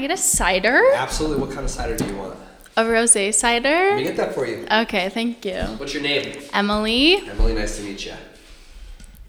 [0.00, 0.80] I get a cider?
[0.94, 1.40] Absolutely.
[1.40, 2.34] What kind of cider do you want?
[2.78, 3.68] A rosé cider?
[3.68, 4.66] Let me get that for you.
[4.72, 5.60] Okay, thank you.
[5.76, 6.38] What's your name?
[6.54, 7.16] Emily.
[7.28, 8.14] Emily, nice to meet you.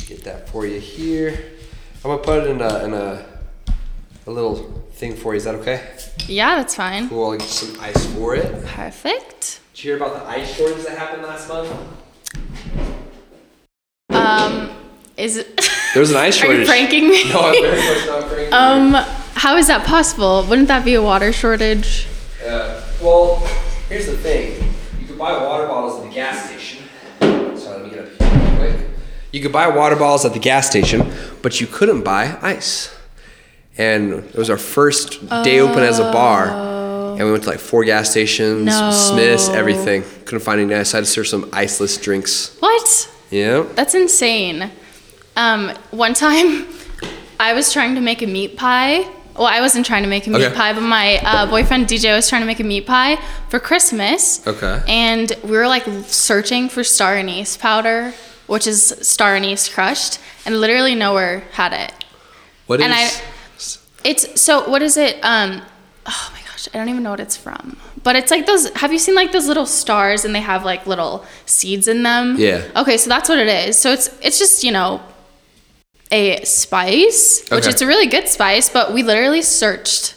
[0.07, 1.37] Get that for you here.
[2.05, 3.25] I'm gonna put it in a in a
[4.27, 5.39] a little thing for you.
[5.39, 5.93] Is that okay?
[6.27, 7.09] Yeah, that's fine.
[7.09, 7.31] Cool.
[7.31, 8.65] I'll get some ice for it.
[8.67, 9.59] Perfect.
[9.73, 11.69] Did you hear about the ice shortage that happened last month?
[14.09, 14.71] Um,
[15.17, 15.69] is it?
[15.93, 16.59] There was an ice shortage.
[16.69, 17.29] Are you pranking me?
[17.29, 19.20] No, I'm very much not pranking you.
[19.33, 20.45] How is that possible?
[20.47, 22.07] Wouldn't that be a water shortage?
[22.45, 23.37] Uh, well,
[23.89, 24.63] here's the thing.
[24.99, 26.83] You could buy water bottles at the gas station.
[27.57, 28.87] Sorry, let me get up here real quick.
[29.31, 32.95] You could buy water bottles at the gas station, but you couldn't buy ice.
[33.77, 36.69] And it was our first day open as a bar.
[37.17, 38.91] And we went to like four gas stations, No.
[38.91, 40.03] Smiths, everything.
[40.25, 40.93] Couldn't find any ice.
[40.93, 42.55] I had to serve some iceless drinks.
[42.59, 43.11] What?
[43.29, 43.65] Yeah.
[43.75, 44.71] That's insane.
[45.35, 46.67] Um, one time,
[47.39, 49.07] I was trying to make a meat pie.
[49.41, 50.55] Well, I wasn't trying to make a meat Okay.
[50.55, 53.15] pie, but my uh, boyfriend DJ was trying to make a meat pie
[53.49, 54.45] for Christmas.
[54.45, 54.83] Okay.
[54.87, 58.13] And we were like searching for star anise powder,
[58.45, 61.91] which is star anise crushed, and literally nowhere had it.
[62.67, 63.09] What is And I-
[64.03, 65.17] It's so what is it?
[65.23, 65.63] Um,
[66.05, 67.77] oh my gosh, I don't even know what it's from.
[68.03, 68.69] But it's like those.
[68.75, 72.35] Have you seen like those little stars and they have like little seeds in them?
[72.37, 72.61] Yeah.
[72.75, 73.75] Okay, so that's what it is.
[73.75, 75.01] So it's it's just you know
[76.11, 77.69] a spice, which Okay.
[77.69, 80.15] it's a really good spice, but we literally searched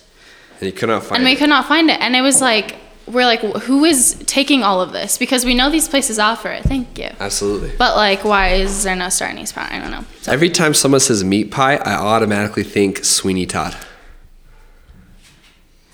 [0.60, 2.76] and you could not find and we could not find it, and it was like
[3.06, 6.62] we're like who is taking all of this because we know these places offer it.
[6.64, 7.10] Thank you.
[7.20, 7.70] Absolutely.
[7.76, 9.74] But like, why is there no star anise powder?
[9.74, 10.04] I don't know.
[10.22, 13.76] So, Every time someone says meat pie, I automatically think Sweeney Todd.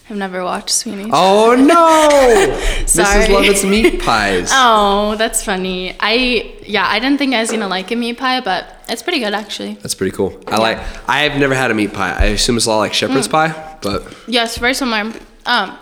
[0.08, 1.08] I've never watched Sweeney.
[1.12, 2.84] Oh no!
[2.86, 3.24] Sorry.
[3.26, 3.32] Mrs.
[3.32, 4.50] Lovett's meat pies.
[4.54, 5.94] Oh, that's funny.
[6.00, 9.20] I yeah, I didn't think I was gonna like a meat pie, but it's pretty
[9.20, 9.74] good actually.
[9.74, 10.38] That's pretty cool.
[10.46, 10.78] I like.
[11.08, 12.12] I have never had a meat pie.
[12.16, 13.32] I assume it's a lot like shepherd's Mm.
[13.32, 15.12] pie, but Yes, very similar.
[15.46, 15.78] Um,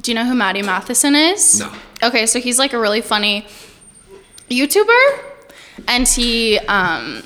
[0.00, 1.60] do you know who Matty Matheson is?
[1.60, 1.72] No.
[2.02, 3.46] Okay, so he's like a really funny
[4.50, 5.18] YouTuber,
[5.88, 7.22] and he um,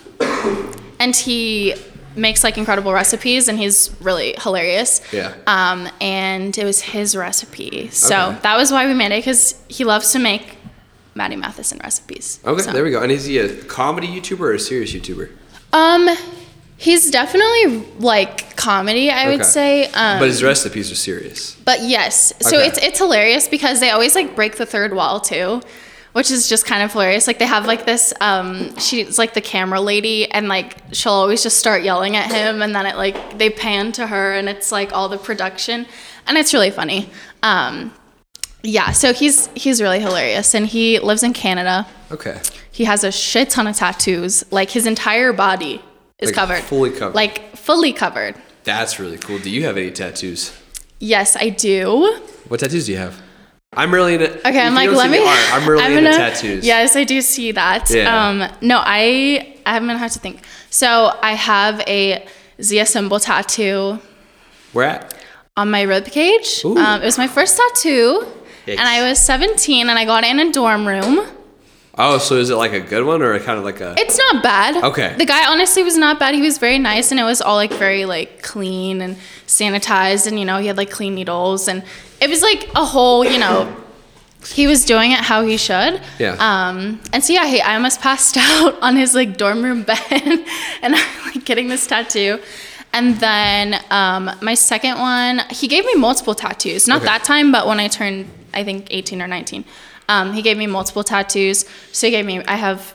[1.01, 1.75] and he
[2.15, 5.01] makes like incredible recipes, and he's really hilarious.
[5.13, 5.35] Yeah.
[5.47, 8.39] Um, and it was his recipe, so Okay.
[8.43, 10.57] that was why we made it because he loves to make
[11.17, 12.39] Matty Matheson recipes.
[12.45, 13.03] okay, So- there we go.
[13.03, 15.31] And is he a comedy YouTuber or a serious YouTuber?
[15.73, 16.09] Um,
[16.77, 19.87] he's definitely like comedy, I would say.
[19.93, 21.57] Um, but his recipes are serious.
[21.65, 22.67] but yes, so Okay.
[22.69, 25.61] it's it's hilarious because they always like break the third wall too,
[26.13, 27.27] which is just kind of hilarious.
[27.27, 31.43] Like they have like this, um, she's like the camera lady, and like she'll always
[31.43, 34.71] just start yelling at him, and then it like they pan to her, and it's
[34.71, 35.87] like all the production,
[36.27, 37.09] and it's really funny.
[37.43, 37.93] Um,
[38.67, 41.87] yeah, so he's he's really hilarious, and he lives in Canada.
[42.11, 42.41] Okay.
[42.73, 44.45] He has a shit ton of tattoos.
[44.53, 45.81] Like his entire body
[46.19, 46.63] is Like, covered.
[46.63, 47.15] fully covered.
[47.15, 48.35] Like fully covered.
[48.65, 49.39] That's really cool.
[49.39, 50.53] Do you have any tattoos?
[50.99, 52.21] Yes, I do.
[52.49, 53.15] What tattoos do you have?
[53.77, 54.31] I'm really into.
[54.49, 55.21] Okay, I'm like, let me.
[55.25, 56.65] I'm really into gonna- tattoos.
[56.67, 57.91] Yes, I do see that.
[57.91, 58.29] Yeah.
[58.29, 60.43] Um, no, I I'm gonna have to think.
[60.71, 62.27] So I have a
[62.63, 63.99] Zia symbol tattoo
[64.73, 65.15] Where at?
[65.57, 66.63] on my rib cage.
[66.65, 66.77] Ooh.
[66.77, 68.27] Um, it was my first tattoo,
[68.67, 68.79] Yikes.
[68.79, 71.27] and I was 17, and I got in a dorm room.
[71.99, 73.95] Oh, so is it like a good one or kind of like a?
[73.97, 74.85] It's not bad.
[74.85, 75.15] Okay.
[75.17, 76.35] The guy honestly was not bad.
[76.35, 79.17] He was very nice, and it was all like very like clean and
[79.47, 81.83] sanitized, and you know he had like clean needles, and
[82.21, 83.75] it was like a whole you know.
[84.53, 86.01] He was doing it how he should.
[86.21, 86.37] Yeah.
[86.39, 89.99] Um, and so yeah, he, I almost passed out on his like dorm room bed,
[90.83, 92.39] and I'm like getting this tattoo.
[92.93, 96.87] And then um, my second one, he gave me multiple tattoos.
[96.87, 97.07] Not Okay.
[97.07, 99.65] that time, but when I turned, I think 18 or 19,
[100.09, 101.65] um, he gave me multiple tattoos.
[101.93, 102.95] So he gave me, I have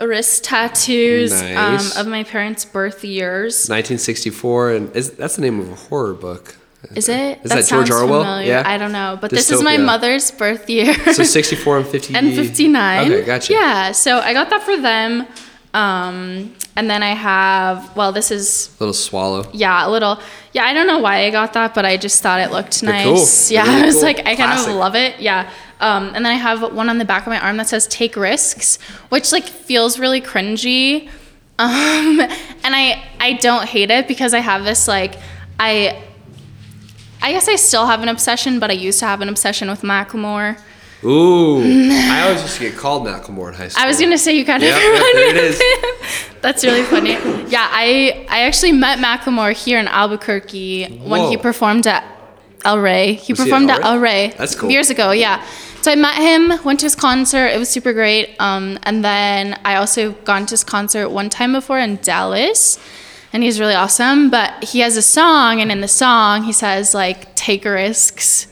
[0.00, 1.96] wrist tattoos Nice.
[1.96, 3.68] um, of my parents' birth years.
[3.68, 6.56] 1964, and is that's the name of a horror book.
[6.94, 7.40] Is it?
[7.42, 8.22] Is that, George sounds Orwell?
[8.22, 8.48] familiar.
[8.48, 8.62] Yeah.
[8.66, 10.94] I don't know, but this is my mother's birth year.
[11.14, 12.14] So 64 and 50.
[12.18, 13.12] and 59.
[13.12, 13.52] Okay, gotcha.
[13.52, 15.26] Yeah, so I got that for them.
[15.74, 19.44] Um, and then I have, well, this is, a Little swallow.
[19.52, 20.20] yeah, a little,
[20.52, 22.92] yeah, I don't know why I got that, but I just thought it looked They're
[22.92, 23.48] nice.
[23.48, 23.54] cool.
[23.54, 24.02] Yeah, really I was cool.
[24.04, 25.18] like, I kind of love it.
[25.20, 25.50] Yeah.
[25.80, 28.14] Um, and then I have one on the back of my arm that says take
[28.16, 28.78] risks,
[29.10, 31.10] which like feels really cringy.
[31.56, 35.14] Um, and I, I don't hate it because I have this like,
[35.60, 36.02] I,
[37.22, 39.82] I guess I still have an obsession, but I used to have an obsession with
[39.82, 40.58] Macklemore.
[41.04, 43.84] Ooh, I always used to get called Macklemore in high school.
[43.84, 46.38] I was gonna say you kind of Yep, yep, remind there me of him.
[46.40, 47.12] That's really funny.
[47.50, 52.04] Yeah, I I actually met Macklemore here in Albuquerque when he performed at
[52.64, 53.14] El Rey.
[53.14, 54.32] He Was he at performed El at El Rey.
[54.38, 54.70] That's cool.
[54.70, 55.44] Years ago, yeah.
[55.82, 57.48] So I met him, went to his concert.
[57.48, 58.34] It was super great.
[58.40, 62.78] Um, and then I also gone to his concert one time before in Dallas,
[63.34, 64.30] and he's really awesome.
[64.30, 68.46] But he has a song, and in the song he says like "take risks."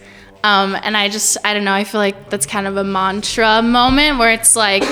[0.44, 1.73] Um, and I just I don't know.
[1.73, 4.83] I feel like that's kind of a mantra moment where it's like.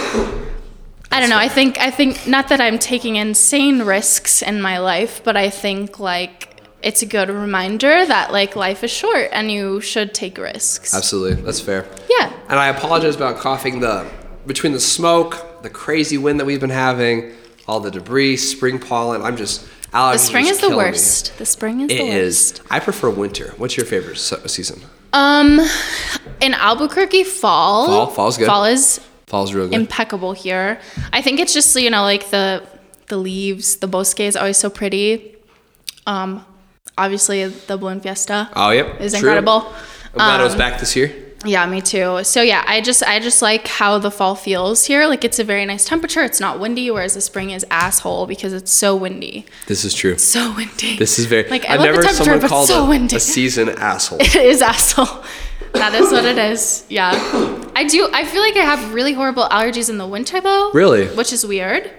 [1.12, 1.38] I don't know.
[1.38, 5.50] I think I think not that I'm taking insane risks in my life, but I
[5.50, 10.38] think like it's a good reminder that like life is short and you should take
[10.38, 10.94] risks.
[10.94, 11.84] Absolutely, that's fair.
[12.08, 12.32] Yeah.
[12.48, 13.80] And I apologize about coughing.
[13.80, 14.08] The
[14.46, 17.32] between the smoke, the crazy wind that we've been having,
[17.66, 19.20] all the debris, spring pollen.
[19.20, 20.12] I'm just allergies.
[20.12, 20.90] The spring is the killing me.
[20.92, 21.38] worst.
[21.38, 22.52] The spring is It the is.
[22.52, 22.62] worst.
[22.70, 23.52] I prefer winter.
[23.56, 24.80] What's your favorite season?
[25.12, 25.60] Um
[26.40, 27.86] in Albuquerque fall.
[27.86, 28.06] Fall?
[28.08, 28.46] Fall's good.
[28.46, 29.74] Fall is Fall's real good.
[29.74, 30.80] impeccable here.
[31.12, 32.62] I think it's just you know like the
[33.08, 35.36] the leaves, the bosque is always so pretty.
[36.06, 36.44] Um
[36.98, 38.48] obviously the Balloon Fiesta.
[38.54, 39.00] oh, yep.
[39.00, 39.20] is true.
[39.20, 39.66] incredible.
[40.12, 41.12] I'm glad I was Um, back this year.
[41.44, 42.22] Yeah, me too.
[42.24, 45.06] So yeah, I just I just like how the fall feels here.
[45.06, 46.22] Like it's a very nice temperature.
[46.22, 49.46] It's not windy, whereas the spring is asshole because it's so windy.
[49.66, 50.18] This is true.
[50.18, 50.98] So windy.
[50.98, 51.48] This is very.
[51.48, 53.16] like I I've never someone but called so a, windy.
[53.16, 54.20] a season asshole.
[54.20, 55.24] it is asshole.
[55.72, 56.84] That is what it is.
[56.88, 57.12] Yeah.
[57.74, 58.08] I do.
[58.12, 60.72] I feel like I have really horrible allergies in the winter though.
[60.72, 61.06] Really?
[61.08, 61.90] Which is weird.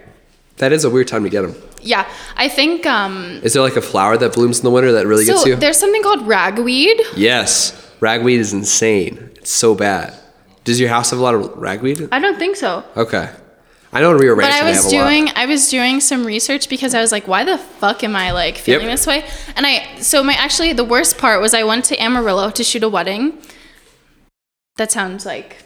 [0.57, 1.55] that is a weird time to get them.
[1.81, 2.07] Yeah.
[2.35, 2.85] I think.
[2.85, 5.55] um Is there like a flower that blooms in the winter that really gets you?
[5.55, 7.01] there's something called ragweed.
[7.15, 7.71] Yes,
[8.01, 9.30] ragweed is insane.
[9.36, 10.13] It's so bad.
[10.65, 12.09] Does your house have a lot of ragweed?
[12.12, 12.83] I don't think so.
[12.98, 13.30] Okay,
[13.94, 15.07] I know in Rio But I was have a lot.
[15.09, 18.31] doing I was doing some research because I was like, why the fuck am I
[18.31, 18.94] like feeling Yep.
[18.94, 19.24] this way?
[19.56, 22.83] And I so my actually the worst part was I went to Amarillo to shoot
[22.83, 23.38] a wedding.
[24.77, 25.57] That sounds like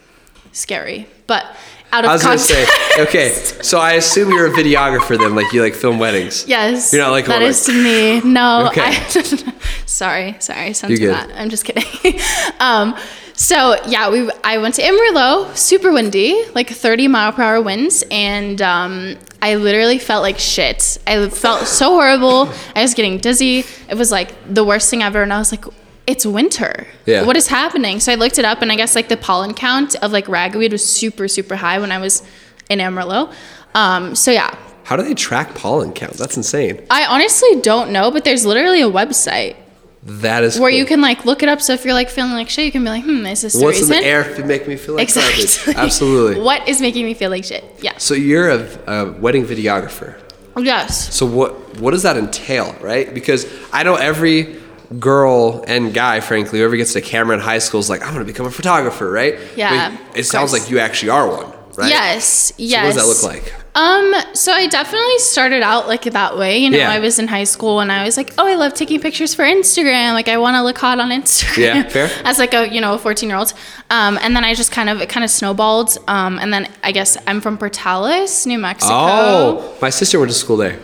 [0.52, 1.46] scary, but
[1.96, 2.66] out of I was gonna say,
[3.00, 3.30] okay,
[3.62, 6.48] so I assume you're a videographer then, like you like film weddings.
[6.48, 6.92] Yes.
[6.92, 8.22] You're not like that is me.
[8.22, 8.68] No.
[8.68, 8.82] Okay.
[8.82, 8.92] I,
[9.86, 10.74] sorry, sorry.
[10.74, 11.14] Good.
[11.14, 11.32] that.
[11.36, 12.20] I'm just kidding.
[12.60, 12.96] um,
[13.34, 18.04] so yeah, we I went to Amarillo, super windy, like 30 mile per hour winds,
[18.12, 20.98] and um, I literally felt like shit.
[21.08, 22.50] I felt so horrible.
[22.76, 23.64] I was getting dizzy.
[23.90, 25.66] It was like the worst thing ever, and I was like.
[26.08, 26.86] It's winter.
[27.06, 27.24] Yeah.
[27.26, 28.00] What is happening?
[28.00, 30.72] So I looked it up, and I guess like the pollen count of like ragweed
[30.72, 32.22] was super, super high when I was
[32.70, 33.32] in Amarillo.
[33.74, 36.14] Um, so yeah, How do they track pollen count?
[36.14, 36.86] That's insane.
[36.90, 39.56] I honestly don't know, but there's literally a website
[40.04, 40.78] That is where cool.
[40.80, 41.60] you can like look it up.
[41.60, 43.64] So if you're like feeling like shit, you can be like, hmm, is this the
[43.66, 45.46] What's in the air to make me feel like Exactly.
[45.74, 45.76] garbage?
[45.84, 46.42] Absolutely.
[46.50, 47.64] what is making me feel like shit?
[47.82, 47.98] Yeah.
[47.98, 50.22] So you're a, a wedding videographer.
[50.58, 51.14] Yes.
[51.14, 53.12] So what what does that entail, right?
[53.14, 54.56] Because I know every
[55.00, 58.26] girl and guy, frankly, whoever gets a camera in high school is like, I'm gonna
[58.26, 59.38] become a photographer, right?
[59.56, 60.64] Yeah, it sounds course.
[60.64, 61.90] like you actually are one, right?
[61.90, 62.26] Yes.
[62.26, 62.84] So Yes.
[62.84, 63.54] what does that look like?
[63.78, 66.60] Um, so I definitely started out like that way.
[66.60, 66.90] You know, Yeah.
[66.92, 69.44] I was in high school and I was like, oh, I love taking pictures for
[69.44, 70.14] Instagram.
[70.14, 71.58] Like I want to look hot on Instagram.
[71.58, 72.10] Yeah, fair.
[72.24, 73.54] As like a, you know, a 14 year old.
[73.90, 75.98] Um, and then I just kind of, it kind of snowballed.
[76.08, 78.94] Um, and then I guess I'm from Portales, New Mexico.
[78.96, 80.80] Oh, my sister went to school there.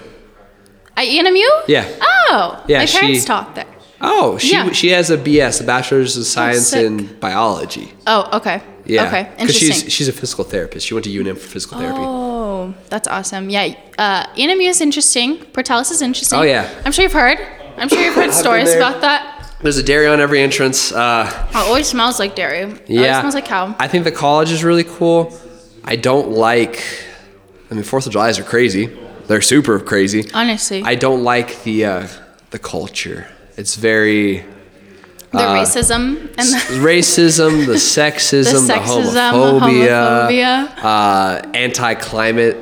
[0.97, 1.47] At ENMU?
[1.69, 1.89] Yeah.
[2.01, 2.61] Oh.
[2.67, 3.65] Yeah, My parents she- taught there.
[4.01, 4.71] Oh, she Yeah.
[4.71, 7.93] she has a BS, a bachelor's of science in biology.
[8.07, 8.61] Oh, okay.
[8.85, 9.07] Yeah.
[9.07, 9.23] Okay.
[9.23, 9.71] Because Interesting.
[9.85, 10.87] she's she's a physical therapist.
[10.87, 11.99] She went to UNM for physical therapy.
[12.01, 13.49] Oh, that's awesome.
[13.49, 15.37] Yeah, uh, is interesting.
[15.53, 16.39] Portales is interesting.
[16.39, 16.67] Oh, yeah.
[16.85, 17.37] I'm sure you've heard.
[17.77, 19.37] I'm sure you've heard stories about that.
[19.61, 20.91] There's a dairy on every entrance.
[20.91, 22.59] Uh, Oh, it always smells like dairy.
[22.61, 23.01] It yeah.
[23.01, 23.75] always smells like cow.
[23.79, 25.31] I think the college is really cool.
[25.83, 26.83] I don't like.
[27.69, 28.89] I mean, Fourth of July's are crazy.
[29.27, 30.25] They're super crazy.
[30.33, 32.07] Honestly, I don't like the uh,
[32.49, 33.27] the culture.
[33.57, 34.45] It's very
[35.31, 40.83] the racism and the, racism, the sexism, the, sexism, homophobia, homophobia.
[40.83, 42.57] Uh, anti-climate.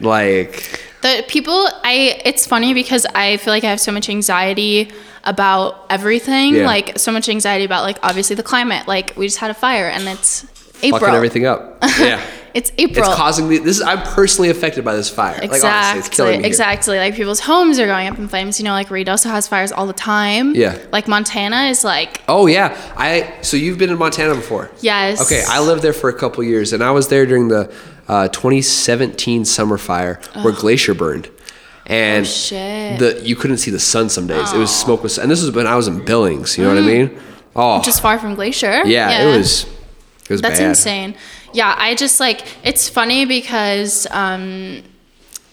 [0.00, 1.68] Like, the people.
[1.84, 2.20] I.
[2.24, 4.90] It's funny because I feel like I have so much anxiety
[5.24, 6.56] about everything.
[6.56, 6.66] Yeah.
[6.66, 8.88] Like so much anxiety about like obviously the climate.
[8.88, 10.46] Like we just had a fire and it's
[10.82, 11.00] April.
[11.00, 11.78] fucking everything up.
[11.98, 12.20] Yeah.
[12.52, 13.06] It's April.
[13.06, 13.58] It's causing me.
[13.58, 13.82] This is.
[13.82, 15.34] I'm personally affected by this fire.
[15.34, 15.98] Like honestly, Exactly.
[16.00, 16.38] it's killing me.
[16.38, 16.46] here.
[16.48, 16.98] exactly.
[16.98, 18.58] Like people's homes are going up in flames.
[18.58, 20.56] You know, like Ruidoso has fires all the time.
[20.56, 20.76] Yeah.
[20.90, 22.76] Like Montana is like Oh yeah.
[22.96, 23.36] I.
[23.42, 24.68] So you've been in Montana before.
[24.80, 25.22] yes.
[25.22, 27.72] Okay, I lived there for a couple years, and I was there during the
[28.08, 31.28] uh, 2017 summer fire where Glacier burned,
[31.86, 32.98] and Oh, shit.
[32.98, 34.52] the you couldn't see the sun some days.
[34.52, 36.58] It was smoke was, and this was when I was in Billings.
[36.58, 37.20] You know what I mean?
[37.54, 38.82] Oh, Just far from Glacier.
[38.86, 39.34] yeah, was.
[39.34, 39.79] It was
[40.38, 40.68] That's bad.
[40.68, 41.14] insane.
[41.52, 44.82] Yeah, I just like it's funny because um,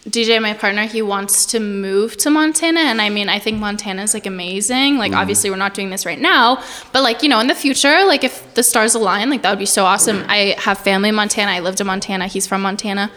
[0.09, 4.03] DJ, my partner, he wants to move to Montana, and I mean, I think Montana
[4.03, 4.97] is like amazing.
[4.97, 8.05] Like, obviously, we're not doing this right now, but like you know, in the future,
[8.05, 10.23] like if the stars align, like that would be so awesome.
[10.29, 11.51] I have family in Montana.
[11.51, 12.27] I lived in Montana.
[12.27, 13.11] He's from Montana,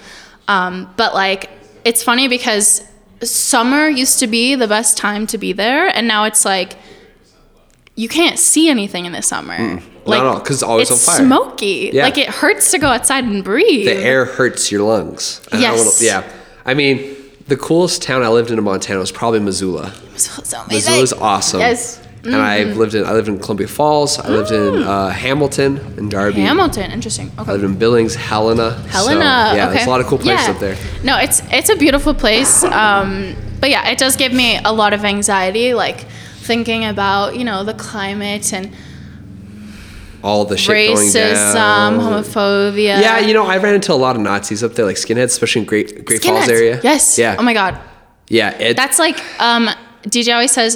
[0.49, 1.51] um, but like
[1.85, 2.83] it's funny because
[3.23, 6.77] summer used to be the best time to be there, and now it's like
[8.01, 9.59] you can't see anything in the summer.
[10.07, 11.27] Not at all, 'cause it's always it's on fire.
[11.27, 11.91] smoky.
[11.93, 12.05] Yeah.
[12.05, 13.85] Like it hurts to go outside and breathe.
[13.87, 15.41] the air hurts your lungs.
[15.53, 15.79] And I Yes.
[15.79, 16.23] wanna- yeah.
[16.71, 16.99] I mean,
[17.49, 19.93] the coolest town I lived in in Montana was probably Missoula.
[20.17, 20.93] So, so amazing.
[20.93, 21.61] Missoula's awesome.
[21.61, 21.99] Yes.
[21.99, 22.35] Mm-hmm.
[22.35, 24.19] And I've lived in I lived in Columbia Falls.
[24.19, 26.41] I lived in uh, Hamilton and Darby.
[26.43, 27.31] Hamilton, interesting.
[27.39, 27.49] Okay.
[27.51, 28.69] I lived in Billings, Helena.
[28.85, 29.31] So, Helena.
[29.55, 29.75] yeah, okay.
[29.75, 30.53] there's a lot of cool places Yeah.
[30.55, 30.77] up there.
[31.03, 32.63] No, it's it's a beautiful place.
[32.65, 35.99] Um, but yeah, it does give me a lot of anxiety, like
[36.51, 38.67] thinking about you know the climate and
[40.23, 43.01] All the shit going racism, homophobia.
[43.07, 45.61] Yeah, you know, I ran into a lot of Nazis up there, like skinheads, especially
[45.63, 46.81] in Great Great Falls area.
[46.83, 47.19] Yes.
[47.19, 47.37] Yeah.
[47.39, 47.75] Oh my god.
[48.29, 48.51] Yeah.
[48.67, 49.65] It, That's like um,
[50.15, 50.73] DJ always says.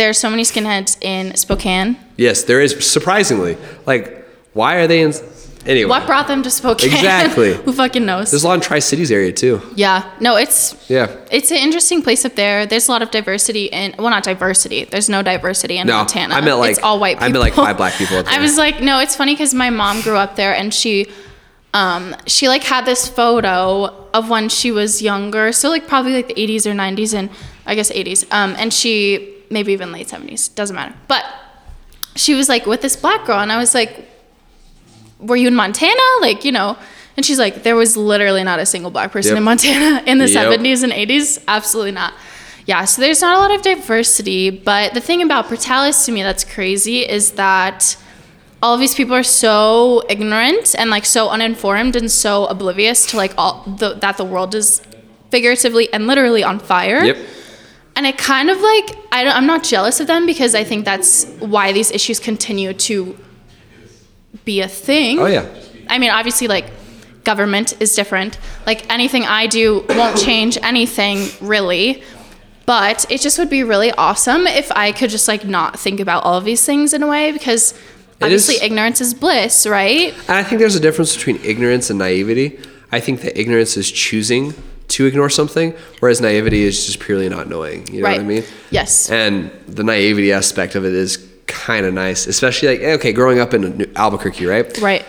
[0.00, 1.96] There's so many skinheads in Spokane.
[2.16, 3.54] yes, there is surprisingly.
[3.90, 4.04] Like,
[4.54, 5.12] why are they in?
[5.68, 6.90] Anyway, What brought them to Spokane?
[6.92, 7.52] Exactly.
[7.64, 8.30] Who fucking knows?
[8.30, 9.60] there's a lot in Tri Cities area too.
[9.76, 10.10] yeah.
[10.18, 11.14] No, it's Yeah.
[11.30, 12.64] it's an interesting place up there.
[12.66, 14.84] There's a lot of diversity in well, not diversity.
[14.84, 16.34] There's no diversity in No, Montana.
[16.34, 17.26] I meant, like- it's all white people.
[17.26, 19.68] I meant, like, five black people up I was like, no, it's funny because my
[19.70, 21.06] mom grew up there and she,
[21.74, 26.28] um, she like had this photo of when she was younger, so like probably like
[26.28, 27.28] the 80s or 90s and
[27.66, 28.24] I guess 80s.
[28.32, 31.24] Um, and she maybe even late 70s doesn't matter, but
[32.16, 34.08] she was like with this black girl and I was like,
[35.20, 36.00] were you in Montana?
[36.20, 36.76] Like, you know,
[37.16, 39.38] and she's like, there was literally not a single black person Yep.
[39.38, 40.60] in Montana in the Yep.
[40.60, 41.42] 70s and 80s.
[41.48, 42.14] Absolutely not.
[42.66, 44.50] Yeah, so there's not a lot of diversity.
[44.50, 47.96] But the thing about Portales to me that's crazy is that
[48.62, 53.16] all of these people are so ignorant and like so uninformed and so oblivious to
[53.16, 54.82] like all the, that the world is
[55.30, 57.02] figuratively and literally on fire.
[57.04, 57.16] Yep.
[57.96, 60.84] And it kind of like I don't, I'm not jealous of them because I think
[60.84, 63.16] that's why these issues continue to
[64.44, 65.18] be a thing.
[65.18, 65.46] Oh yeah.
[65.88, 66.70] I mean, obviously, like
[67.24, 68.38] government is different.
[68.66, 72.02] Like anything I do won't change anything really.
[72.66, 76.24] But it just would be really awesome if I could just like not think about
[76.24, 77.72] all of these things in a way because
[78.20, 80.12] obviously is- ignorance is bliss, right?
[80.28, 82.58] And I think there's a difference between ignorance and naivety.
[82.92, 84.54] I think that ignorance is choosing
[84.88, 87.86] to ignore something, whereas naivety is just purely not knowing.
[87.88, 88.18] You know right.
[88.18, 88.44] what I mean?
[88.70, 89.10] Yes.
[89.10, 93.54] And the naivety aspect of it is kind of nice, especially like okay, growing up
[93.54, 94.78] in Albuquerque, right?
[94.78, 95.04] right.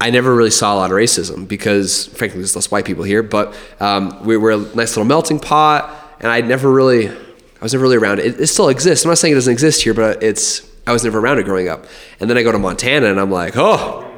[0.00, 3.22] I never really saw a lot of racism because, frankly, there's less white people here.
[3.22, 7.14] But um, we were a nice little melting pot, and I never really, I
[7.60, 8.26] was never really around it.
[8.26, 8.40] it.
[8.40, 9.04] It still exists.
[9.04, 11.68] I'm not saying it doesn't exist here, but it's I was never around it growing
[11.68, 11.84] up.
[12.18, 14.10] And then I go to Montana, and I'm like, oh,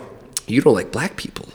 [0.46, 1.48] you don't like black people.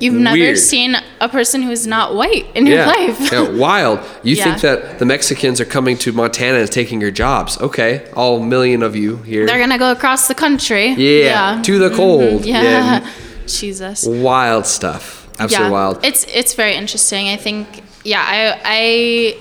[0.00, 0.58] You've never Weird.
[0.58, 3.30] seen a person who's not white in your life.
[3.32, 4.00] yeah, wild.
[4.24, 4.44] You Yeah.
[4.44, 7.56] think that the Mexicans are coming to Montana and taking your jobs?
[7.60, 9.46] Okay, all million of you here.
[9.46, 10.88] They're gonna go across the country.
[10.94, 12.42] yeah, to the cold.
[12.42, 12.48] Mm-hmm.
[12.48, 13.06] Yeah.
[13.46, 14.04] Jesus.
[14.04, 15.28] wild stuff.
[15.38, 15.70] Absolutely yeah.
[15.72, 16.04] wild.
[16.04, 17.28] It's it's very interesting.
[17.28, 17.66] I think
[18.04, 19.36] yeah, I I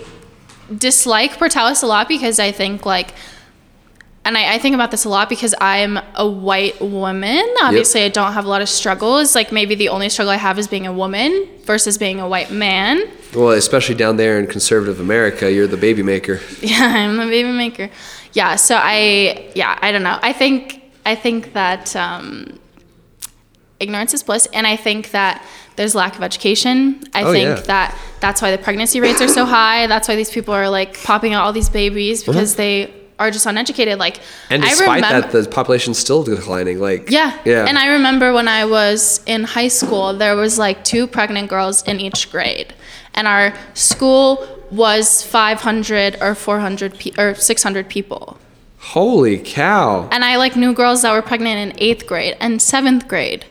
[0.78, 3.14] dislike Portales a lot because I think like
[4.26, 7.44] and I, I think about this a lot because I'm a white woman.
[7.62, 9.36] Obviously I don't have a lot of struggles.
[9.36, 12.50] Like maybe the only struggle I have is being a woman versus being a white
[12.52, 13.04] man.
[13.36, 16.40] Well, especially down there in conservative America, you're the baby maker.
[16.62, 17.90] Yeah, I'm the baby maker.
[18.34, 20.18] Yeah, so I yeah, I don't know.
[20.22, 22.60] I think I think that um,
[23.80, 25.44] ignorance is bliss, and I think that
[25.76, 27.04] there's lack of education.
[27.14, 27.64] I Oh, think yeah.
[27.66, 29.88] that that's why the pregnancy rates are so high.
[29.88, 33.46] That's why these people are like popping out all these babies because they are just
[33.46, 34.00] uneducated.
[34.00, 34.20] Like.
[34.50, 36.80] And despite remember, that, the population's still declining.
[36.80, 37.38] Like yeah.
[37.46, 37.66] yeah.
[37.68, 41.84] And I remember when I was in high school, there was like two pregnant girls
[41.84, 42.74] in each grade.
[43.16, 48.38] And our school was 500 or 400 pe- or 600 people.
[48.80, 50.10] Holy cow!
[50.12, 53.46] And I like knew girls that were pregnant in 8th grade and 7th grade.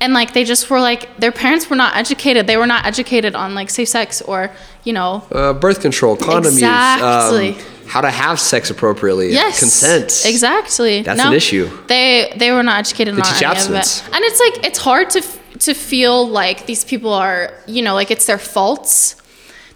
[0.00, 2.46] And like they just were like their parents were not educated.
[2.46, 4.50] They were not educated on like safe sex or,
[4.84, 7.48] you know, Uh, birth control, condom Exactly.
[7.50, 9.58] use, um, how to have sex appropriately, Yes.
[9.58, 10.22] consent.
[10.24, 11.02] Exactly.
[11.02, 11.70] That's an issue.
[11.86, 14.00] They they were not educated They on teach any abstinence.
[14.00, 14.14] of it.
[14.14, 15.22] And it's like it's hard to
[15.60, 19.16] to feel like these people are, you know, like it's their faults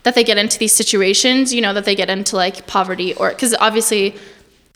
[0.03, 3.31] that they get into these situations, you know, that they get into like poverty or
[3.33, 4.15] cuz obviously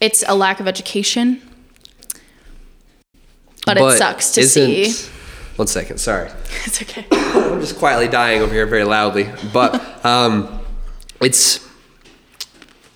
[0.01, 1.41] it's a lack of education.
[3.67, 4.93] But, it sucks to see.
[5.57, 6.31] One second, sorry.
[6.67, 7.07] It's okay.
[7.13, 9.29] I'm just quietly dying over here very loudly.
[9.53, 10.61] But um,
[11.21, 11.64] it's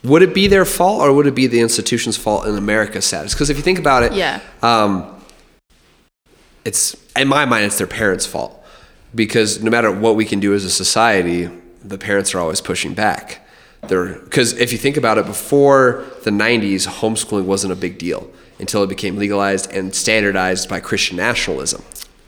[0.08, 3.34] would it be their fault or would it be the institution's fault in America's status?
[3.34, 4.40] Because if you think about it, Yeah.
[4.62, 5.06] um,
[6.64, 8.62] it's in my mind it's their parents' fault
[9.14, 11.48] because no matter what we can do as a society,
[11.84, 13.46] the parents are always pushing back.
[13.82, 18.82] Because if you think about it, before the '90s, homeschooling wasn't a big deal until
[18.82, 21.82] it became legalized and standardized by Christian nationalism.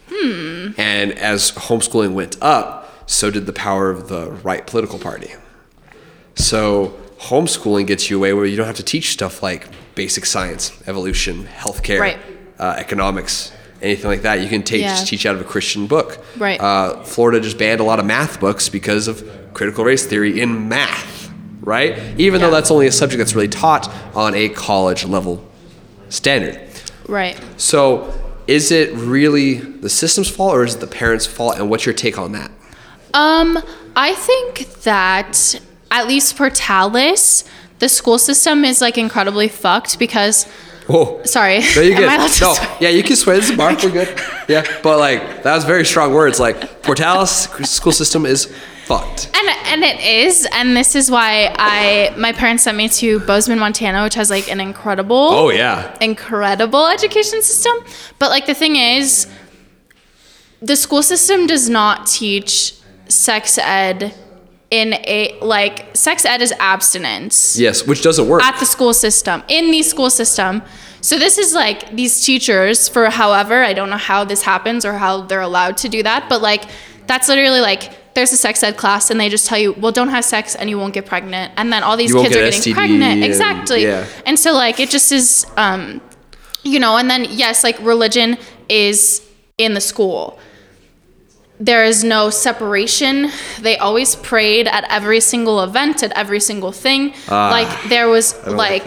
[0.08, 0.68] Hmm.
[0.78, 5.32] And as homeschooling went up, so did the power of the right political party.
[6.36, 10.72] So homeschooling gets you away where you don't have to teach stuff like basic science,
[10.86, 12.18] evolution, healthcare, Right.
[12.58, 14.40] uh, economics, anything like that.
[14.40, 14.88] You can take Yeah.
[14.90, 16.18] just teach out of a Christian book.
[16.38, 16.60] Right.
[16.60, 19.22] Uh, Florida just banned a lot of math books because of
[19.52, 21.98] critical race theory in math, right?
[22.16, 25.44] Even though that's only a subject that's really taught on a college level
[26.08, 26.58] standard.
[27.06, 27.36] Right.
[27.56, 28.12] So,
[28.46, 31.58] is it really the system's fault or is it the parents' fault?
[31.58, 32.50] And what's your take on that?
[33.12, 33.58] Um,
[33.96, 35.60] I think that
[35.90, 37.44] at least for Talis,
[37.78, 40.46] the school system is like incredibly fucked because
[40.92, 41.60] Oh, sorry.
[41.76, 42.08] No, you're Am.
[42.10, 42.76] I to No, swear?
[42.80, 43.36] yeah, you can swear.
[43.36, 43.74] This is a bar.
[43.80, 44.20] We're good.
[44.48, 46.40] Yeah, but like that was very strong words.
[46.40, 48.46] Like Portales school system is
[48.86, 49.30] fucked.
[49.36, 53.60] And and it is, and this is why I my parents sent me to Bozeman,
[53.60, 55.96] Montana, which has like an incredible Oh yeah.
[56.00, 57.74] incredible education system.
[58.18, 59.28] But like the thing is,
[60.60, 62.74] the school system does not teach
[63.08, 64.12] sex ed
[64.70, 68.42] in a like sex ed is abstinence Yes, which doesn't work.
[68.42, 70.62] at the school system in the school system.
[71.02, 74.92] So this is like these teachers for however I don't know how this happens or
[74.94, 76.64] how they're allowed to do that, but like
[77.06, 80.08] that's literally like there's a sex ed class and they just tell you, well, don't
[80.08, 82.74] have sex and you won't get pregnant, and then all these kids are getting STD
[82.74, 83.02] pregnant.
[83.14, 83.82] and- exactly.
[83.84, 84.04] yeah.
[84.26, 86.00] And so like it just is, um,
[86.62, 88.36] you know, and then yes, like religion
[88.68, 89.22] is
[89.58, 90.38] in the school
[91.62, 93.30] there is no separation.
[93.60, 97.12] They always prayed at every single event, at every single thing.
[97.28, 98.84] like there was Ah, like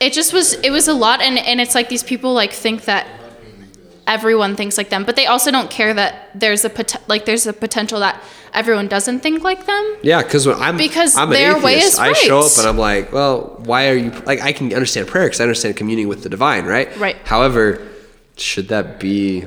[0.00, 2.84] it just was it was a lot and and it's like these people like think
[2.86, 3.06] that
[4.06, 7.46] everyone thinks like them, but they also don't care that there's a pot- like there's
[7.46, 8.20] a potential that
[8.52, 9.96] everyone doesn't think like them.
[10.02, 12.78] yeah, because when I'm Because I'm their way atheist, is I show up and I'm
[12.78, 14.40] like, well, why are you like?
[14.42, 16.94] I can understand prayer because I understand communing with the divine, right?
[16.98, 17.16] Right.
[17.24, 17.80] However,
[18.36, 19.44] should that be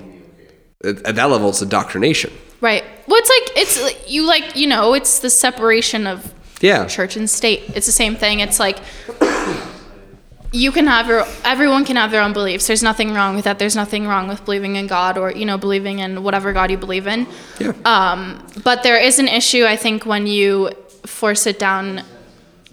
[0.83, 1.49] at that level?
[1.49, 2.31] It's indoctrination.
[2.59, 2.83] Right.
[3.07, 6.85] Well, it's like it's like, you like you know it's the separation of Yeah.
[6.87, 7.63] church and state.
[7.75, 8.39] It's the same thing.
[8.39, 8.79] It's like
[10.51, 12.67] you can have your everyone can have their own beliefs.
[12.67, 13.59] There's nothing wrong with that.
[13.59, 16.77] There's nothing wrong with believing in God or you know believing in whatever God you
[16.77, 17.27] believe in.
[17.59, 17.73] Yeah.
[17.85, 20.71] Um, but there is an issue I think when you
[21.05, 22.01] force it down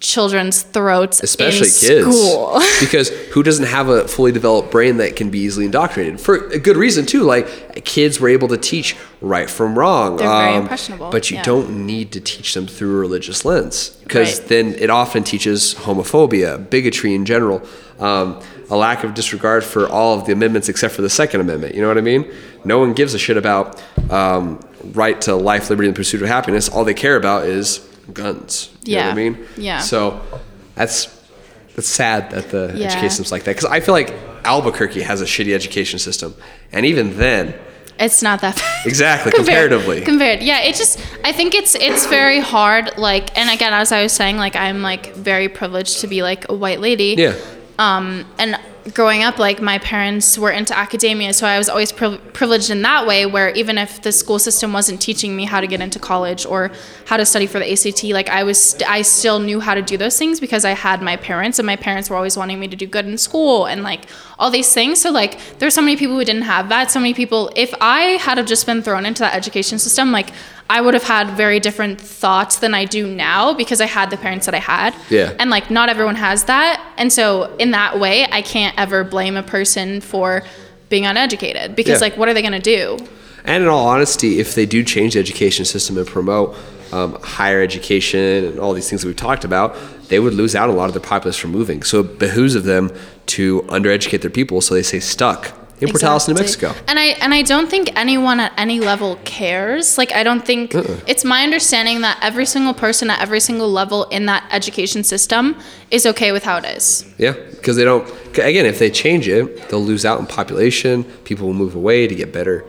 [0.05, 2.61] children's throats, especially kids School.
[2.81, 6.59] because who doesn't have a fully developed brain that can be easily indoctrinated for a
[6.59, 10.57] good reason too like kids were able to teach right from wrong um, They're very
[10.57, 11.43] impressionable, but you yeah.
[11.43, 14.49] don't need to teach them through a religious lens because Right.
[14.49, 17.63] then it often teaches homophobia bigotry in general
[17.99, 18.39] um,
[18.69, 21.81] a lack of disregard for all of the amendments except for the second amendment you
[21.81, 22.31] know what i mean
[22.65, 24.61] no one gives a shit about um,
[24.93, 28.97] right to life liberty and pursuit of happiness all they care about is guns you
[28.97, 29.79] know what i mean Yeah.
[29.81, 30.21] so
[30.75, 31.07] that's
[31.75, 32.87] that's sad that the Yeah.
[32.87, 34.13] education system's like that because I feel like
[34.45, 36.35] Albuquerque has a shitty education system,
[36.71, 37.55] and even then,
[37.99, 38.87] It's not that bad.
[38.87, 43.49] exactly Compared- comparatively, compared yeah it just i think it's it's very hard like and
[43.51, 46.81] again as i was saying like i'm like very privileged to be like a white
[46.81, 47.35] lady yeah,
[47.79, 48.59] um and
[48.93, 52.83] growing up like my parents were into academia so i was always priv- privileged in
[52.83, 55.99] that way where even if the school system wasn't teaching me how to get into
[55.99, 56.71] college or
[57.07, 59.81] how to study for the act like i was st- i still knew how to
[59.81, 62.69] do those things because i had my parents and my parents were always wanting me
[62.69, 64.07] to do good in school and like
[64.39, 65.01] all these things.
[65.01, 68.01] So like there's so many people who didn't have that so many people if i
[68.25, 70.31] had have just been thrown into that education system like
[70.71, 74.17] i would have had very different thoughts than i do now because i had the
[74.17, 75.33] parents that i had Yeah.
[75.39, 79.37] and like not everyone has that and so in that way i can't ever blame
[79.37, 80.43] a person for
[80.89, 82.07] being uneducated because Yeah.
[82.07, 82.99] like what are they going to do
[83.47, 86.57] and in all honesty, if they do change the education system and promote
[86.93, 89.77] um, higher education and all these things that we've talked about,
[90.09, 91.83] they would lose out a lot of their populace from moving.
[91.83, 92.91] So it behooves of them
[93.27, 96.73] to undereducate their people so they stay stuck in Portales, New Mexico.
[96.87, 99.99] And I and I don't think anyone at any level cares.
[99.99, 101.01] Like I don't think Uh-uh.
[101.07, 105.57] it's my understanding that every single person at every single level in that education system
[105.91, 107.05] is okay with how it is.
[107.19, 108.09] Yeah, because they don't.
[108.39, 111.05] Again, if they change it, they'll lose out in population.
[111.25, 112.65] People will move away to get better,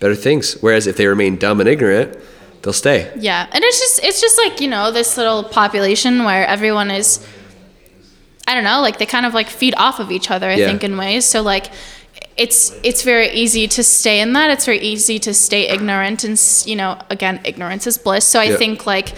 [0.00, 0.54] better things.
[0.60, 2.18] Whereas if they remain dumb and ignorant,
[2.62, 3.10] they'll stay.
[3.18, 7.26] Yeah, and it's just it's just like you know this little population where everyone is.
[8.48, 10.48] I don't know, like they kind of like feed off of each other.
[10.48, 10.68] I Yeah.
[10.68, 11.24] think in ways.
[11.24, 11.66] So like,
[12.36, 14.50] it's it's very easy to stay in that.
[14.50, 18.24] It's very easy to stay ignorant, and you know, again, ignorance is bliss.
[18.26, 18.56] So I Yeah.
[18.56, 19.14] think like,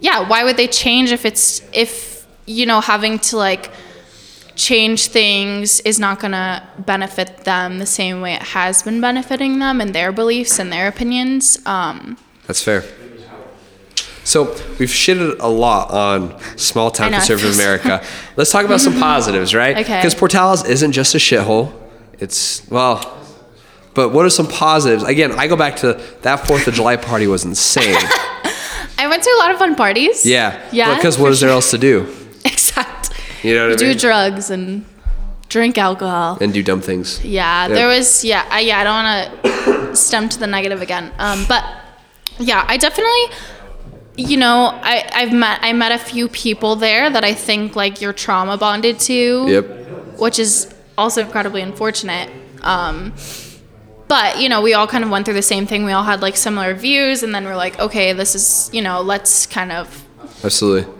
[0.00, 3.70] yeah, why would they change if it's if you know having to like
[4.54, 9.58] change things is not going to benefit them the same way it has been benefiting
[9.58, 11.58] them and their beliefs and their opinions.
[11.64, 12.84] Um, That's fair.
[14.24, 14.44] So
[14.78, 18.04] we've shitted a lot on small town I know, it conservative America.
[18.36, 19.76] Let's talk about some positives, right?
[19.78, 19.96] Okay.
[19.98, 21.72] Because Portales isn't just a shithole.
[22.18, 23.18] It's well,
[23.94, 25.02] but what are some positives?
[25.02, 27.96] Again, I go back to that Fourth of July party was insane.
[28.98, 30.24] I went to a lot of fun parties.
[30.24, 30.60] Yeah.
[30.72, 30.94] Yeah.
[30.94, 32.06] Because what for there else to do?
[32.44, 33.10] Exact.
[33.42, 33.92] You know what I mean?
[33.94, 34.84] do drugs and
[35.48, 36.38] drink alcohol.
[36.40, 37.22] and do dumb things.
[37.24, 37.74] Yeah, Yeah.
[37.74, 38.24] there was.
[38.24, 38.78] Yeah, I, yeah.
[38.80, 39.42] I don't want
[39.90, 41.12] to stem to the negative again.
[41.18, 41.64] Um, but
[42.38, 43.24] yeah, I definitely.
[44.16, 48.00] You know, I I've met I met a few people there that I think like
[48.00, 49.46] you're trauma bonded to.
[49.48, 50.18] Yep.
[50.18, 52.30] Which is also incredibly unfortunate.
[52.62, 53.12] Um,
[54.08, 55.84] but you know, we all kind of went through the same thing.
[55.84, 59.00] We all had like similar views, and then we're like, okay, this is you know,
[59.00, 60.06] let's kind of
[60.44, 60.92] Absolutely.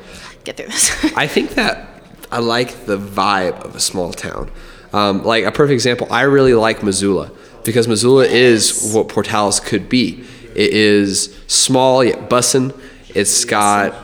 [0.44, 1.04] get through this.
[1.16, 1.88] I think that
[2.30, 4.50] I like the vibe of a small town.
[4.92, 7.30] Um, like a perfect example, I really like Missoula
[7.64, 10.24] because Missoula is what Portales could be.
[10.54, 12.78] It is small yet bussin'.
[13.14, 13.94] It's got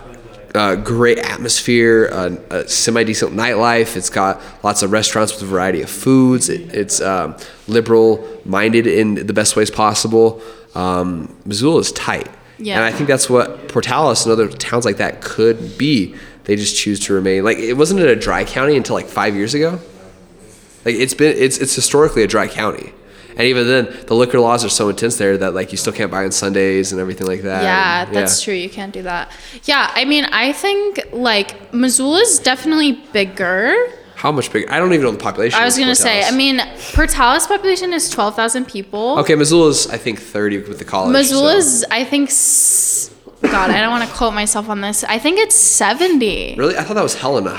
[0.59, 3.97] a great atmosphere, a, a semi decent nightlife.
[3.97, 6.49] It's got lots of restaurants with a variety of foods.
[6.49, 7.37] It, it's um,
[7.69, 10.43] liberal minded in the best ways possible.
[10.75, 12.29] Um, Missoula is tight.
[12.59, 12.77] Yeah.
[12.77, 16.15] And I think that's what Portales and other towns like that could be.
[16.45, 19.37] They just choose to remain like it wasn't it a dry county until like five
[19.37, 19.79] years ago.
[20.85, 22.93] Like it's been it's it's historically a dry county,
[23.39, 26.11] and even then the liquor laws are so intense there that like you still can't
[26.11, 27.63] buy on Sundays and everything like that.
[27.63, 28.53] Yeah, And- that's true.
[28.55, 29.31] You can't do that.
[29.65, 33.75] Yeah, I mean, I think like Missoula's definitely bigger.
[34.17, 34.71] How much bigger?
[34.71, 35.61] I don't even know the population.
[35.61, 36.59] I was gonna say, I mean,
[36.97, 39.19] Portales population is twelve thousand people.
[39.21, 41.15] okay, Missoula's I think thirty with the college.
[41.15, 43.11] so- Missoula's, I think, s-
[43.43, 45.05] God, I don't want to quote myself on this.
[45.05, 46.57] I think it's seventy.
[46.59, 46.77] really.
[46.77, 47.57] I thought that was Helena.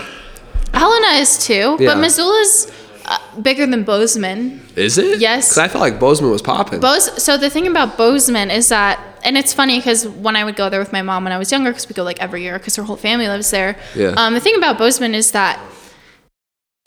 [0.74, 1.94] Helena is too, Yeah.
[1.94, 2.70] but Missoula's
[3.10, 4.62] uh, bigger than Bozeman.
[4.76, 5.20] Is it?
[5.20, 5.50] Yes.
[5.50, 6.80] Because I felt like Bozeman was popping.
[6.80, 10.56] Bose, so the thing about Bozeman is that, and it's funny because when I would
[10.56, 12.60] go there with my mom when I was younger, because we go like every year
[12.60, 13.78] because her whole family lives there.
[13.96, 14.10] Yeah.
[14.16, 15.60] Um, the thing about Bozeman is that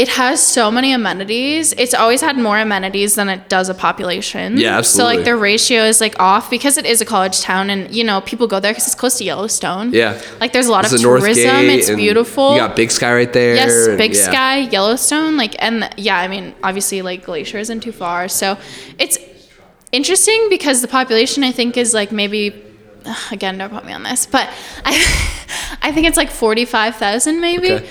[0.02, 1.72] it has so many amenities.
[1.74, 4.56] It's always had more amenities than it does a population.
[4.56, 5.12] Yeah, absolutely.
[5.12, 8.02] So like their ratio is like off because it is a college town, and you
[8.02, 9.92] know people go there because it's close to Yellowstone.
[9.92, 10.20] Yeah.
[10.40, 11.66] Like there's a lot There's of the tourism.
[11.76, 12.54] It's beautiful.
[12.54, 13.54] You got Big Sky right there.
[13.54, 14.30] Yes, Big yeah.
[14.30, 18.58] Sky, Yellowstone, like, and yeah, I mean, obviously, like, Glacier isn't too far, so
[18.98, 19.18] it's
[19.92, 22.60] interesting because the population, I think, is like maybe,
[23.30, 24.50] again, don't put me on this, but
[24.84, 27.88] I, I think it's like forty-five thousand maybe, Okay.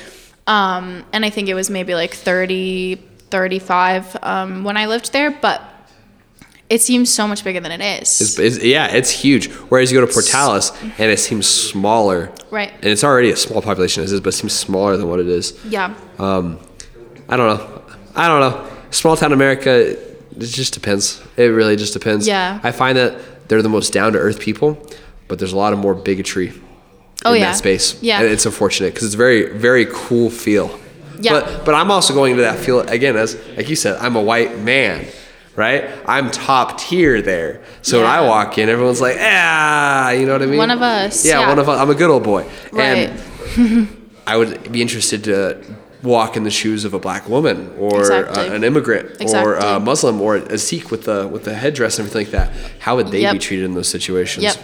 [0.47, 2.95] Um, and I think it was maybe like 30,
[3.29, 5.61] 35 um, when I lived there, but
[6.69, 8.21] it seems so much bigger than it is.
[8.21, 9.49] It's, it's, yeah, it's huge.
[9.51, 12.31] Whereas you go to Portales and it seems smaller.
[12.49, 12.71] Right.
[12.75, 15.27] And it's already a small population as is, but it seems smaller than what it
[15.27, 15.57] is.
[15.65, 15.93] yeah.
[16.17, 16.59] Um,
[17.27, 17.83] I don't know.
[18.15, 18.69] I don't know.
[18.91, 21.21] Small town America, it just depends.
[21.37, 22.27] It really just depends.
[22.27, 22.59] Yeah.
[22.63, 24.81] I find that they're the most down to earth people,
[25.27, 26.53] but there's a lot of more bigotry
[27.25, 27.51] Oh, in yeah.
[27.51, 28.01] that space.
[28.01, 28.21] Yeah.
[28.21, 30.79] And it's unfortunate because it's a very, very cool feel.
[31.19, 31.33] Yeah.
[31.41, 34.21] But, but I'm also going into that feel again as, like you said, I'm a
[34.21, 35.05] white man.
[35.53, 37.61] Right, I'm top tier there.
[37.81, 40.57] So when I walk in, everyone's like, "Ah," you know what I mean?
[40.57, 41.49] One of us, Yeah, yeah.
[41.49, 41.77] one of us.
[41.77, 42.49] I'm a good old boy.
[42.71, 43.09] Right.
[43.57, 45.61] And I would be interested to
[46.03, 48.47] walk in the shoes of a black woman or Exactly.
[48.47, 52.07] uh, an immigrant or a Muslim or a Sikh with the with the headdress and
[52.07, 52.71] everything like that.
[52.79, 54.43] How would they be treated in those situations?
[54.45, 54.55] Yep.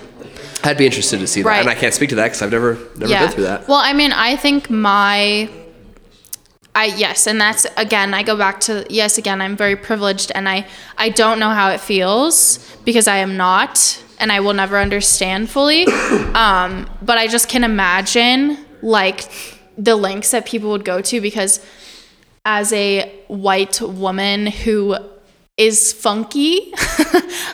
[0.67, 1.59] I'd be interested to see that, Right.
[1.59, 3.67] and I can't speak to that because I've never never been through that.
[3.67, 5.49] Well, I mean, I think my
[6.75, 10.47] I yes, and that's again I go back to yes, again, I'm very privileged and
[10.47, 14.77] I I don't know how it feels because I am not and I will never
[14.77, 15.85] understand fully.
[16.33, 19.29] um, but I just can imagine like
[19.77, 21.59] the lengths that people would go to because
[22.45, 24.95] as a white woman who
[25.57, 26.71] is funky,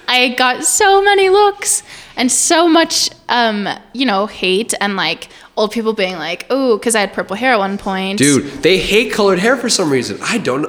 [0.08, 1.84] I got so many looks
[2.16, 6.96] and so much, um, you know, hate and like old people being like, "Oh," because
[6.96, 8.20] I had purple hair at one point.
[8.20, 10.18] Dude, they hate colored hair for some reason.
[10.22, 10.66] I don't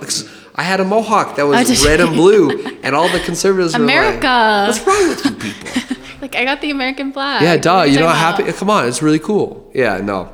[0.56, 1.88] I had a mohawk that Oh, was you?
[1.88, 2.50] red and blue,
[2.82, 4.66] and all the conservatives were like, America.
[4.68, 7.42] "What's wrong with you people?" Like I got the American flag.
[7.42, 7.82] yeah, duh.
[7.82, 8.50] You know, happy.
[8.52, 9.70] Come on, it's really cool.
[9.74, 10.30] Yeah, no.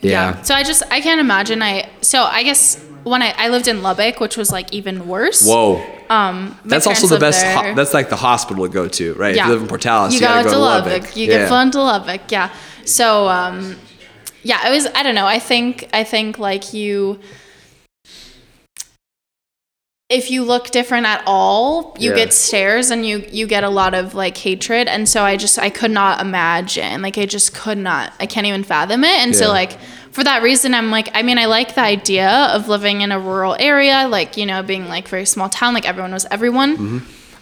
[0.00, 0.42] Yeah.
[0.42, 1.62] So I just I can't imagine.
[1.62, 5.46] I so I guess when I I lived in Lubbock, which was like even worse.
[5.46, 5.84] Whoa.
[6.10, 7.44] Um, That's also the best.
[7.44, 9.34] Ho- that's like the hospital to go to, right?
[9.34, 10.92] If you live in Portales, you, you, go gotta out go to to Lubbock.
[11.02, 11.16] Lubbock.
[11.16, 11.38] You yeah.
[11.38, 12.30] get flown to Lubbock.
[12.30, 12.52] Yeah.
[12.84, 13.76] So um,
[14.42, 14.86] yeah, it was.
[14.94, 15.26] I don't know.
[15.26, 17.20] I think I think like you.
[20.10, 22.16] If you look different at all, you Yeah.
[22.16, 25.58] get stares and you you get a lot of like hatred, and so I just
[25.58, 29.34] I could not imagine, like I just could not, I can't even fathom it, and
[29.34, 29.78] so like
[30.14, 33.18] for that reason, I'm like, I mean, I like the idea of living in a
[33.18, 36.76] rural area, like you know, being like very small town, like everyone knows everyone.
[36.76, 36.98] Mm-hmm.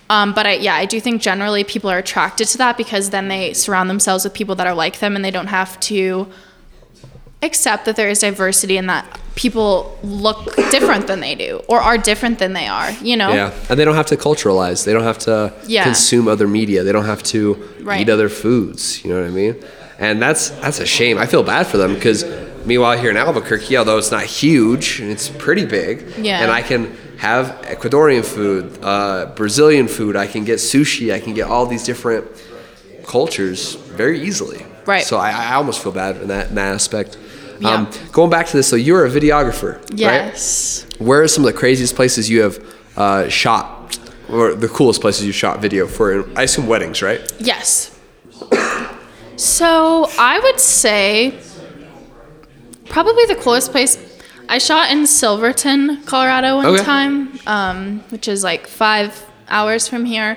[0.08, 3.28] Um, but I, yeah, I do think generally people are attracted to that because then
[3.28, 6.28] they surround themselves with people that are like them and they don't have to
[7.42, 9.04] accept that there is diversity and that
[9.34, 13.32] people look different than they do or are different than they are, you know?
[13.32, 14.84] Yeah, and they don't have to culturalize.
[14.84, 15.84] They don't have to Yeah.
[15.84, 16.82] consume other media.
[16.84, 18.00] They don't have to Right.
[18.02, 19.02] eat other foods.
[19.04, 19.56] You know what I mean?
[19.98, 21.18] And that's that's a shame.
[21.18, 22.24] I feel bad for them because
[22.64, 26.06] Meanwhile, here in Albuquerque, although it's not huge, it's pretty big.
[26.18, 26.42] Yeah.
[26.42, 30.16] And I can have Ecuadorian food, uh, Brazilian food.
[30.16, 31.12] I can get sushi.
[31.12, 32.26] I can get all these different
[33.04, 34.64] cultures very easily.
[34.86, 35.04] Right.
[35.04, 37.18] So I, I almost feel bad in that, in that aspect.
[37.60, 37.74] Yeah.
[37.74, 39.98] Um, going back to this, so you're a videographer, right?
[39.98, 40.86] Yes.
[40.98, 43.96] Where are some of the craziest places you have uh, shot,
[44.28, 46.28] or the coolest places you shot video for?
[46.36, 47.20] I assume weddings, right?
[47.38, 47.98] Yes.
[49.34, 51.30] So I would say
[52.92, 53.98] probably the coolest place.
[54.48, 56.84] I shot in Silverton, Colorado one Okay.
[56.84, 60.36] time, um, which is like five hours from here.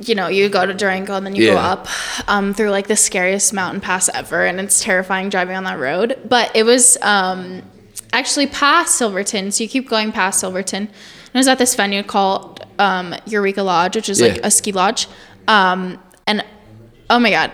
[0.00, 1.86] You know, you go to Durango and then you go up
[2.28, 6.18] um, through like the scariest mountain pass ever, and it's terrifying driving on that road.
[6.28, 7.62] But it was um,
[8.12, 10.82] actually past Silverton, so you keep going past Silverton.
[10.82, 14.72] And it was at this venue called um, Eureka Lodge, which is like a ski
[14.72, 15.08] lodge.
[15.48, 16.44] Um, and
[17.08, 17.52] oh my god,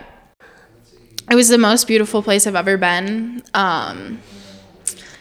[1.30, 3.42] it was the most beautiful place I've ever been.
[3.54, 4.20] Um,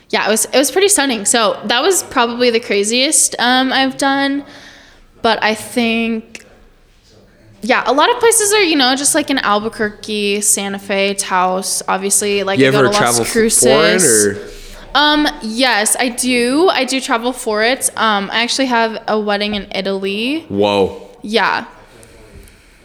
[0.09, 1.25] yeah, it was it was pretty stunning.
[1.25, 4.43] So that was probably the craziest um, I've done.
[5.21, 6.45] But I think,
[7.61, 11.83] yeah, a lot of places are you know just like in Albuquerque, Santa Fe, Taos.
[11.87, 14.65] Obviously, like You I go to Las Cruces.
[14.95, 16.67] Um, yes, I do.
[16.69, 17.89] I do travel for it.
[17.95, 20.45] Um, I actually have a wedding in Italy.
[20.49, 21.67] Whoa, Yeah.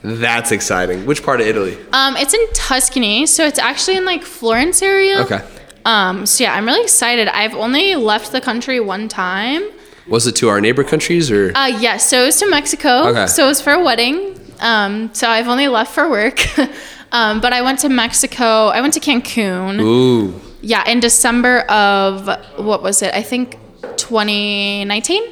[0.05, 1.07] That's exciting.
[1.07, 1.79] Which part of Italy?
[1.93, 5.21] Um, it's in Tuscany, so it's actually in like Florence area.
[5.21, 5.41] Okay.
[5.87, 7.27] Um, so yeah, I'm really excited.
[7.29, 9.63] I've only left the country one time.
[10.07, 11.57] Was it to our neighbor countries or?
[11.57, 13.09] Uh, yes, so it was to Mexico.
[13.09, 13.27] Okay.
[13.27, 14.39] So it was for a wedding.
[14.61, 16.47] Um, so I've only left for work.
[17.13, 18.69] um, but I went to Mexico.
[18.69, 19.81] I went to Cancun.
[19.81, 20.39] Ooh.
[20.61, 22.27] Yeah, in December of
[22.59, 23.15] what was it?
[23.15, 23.59] I think
[23.97, 25.23] 2019.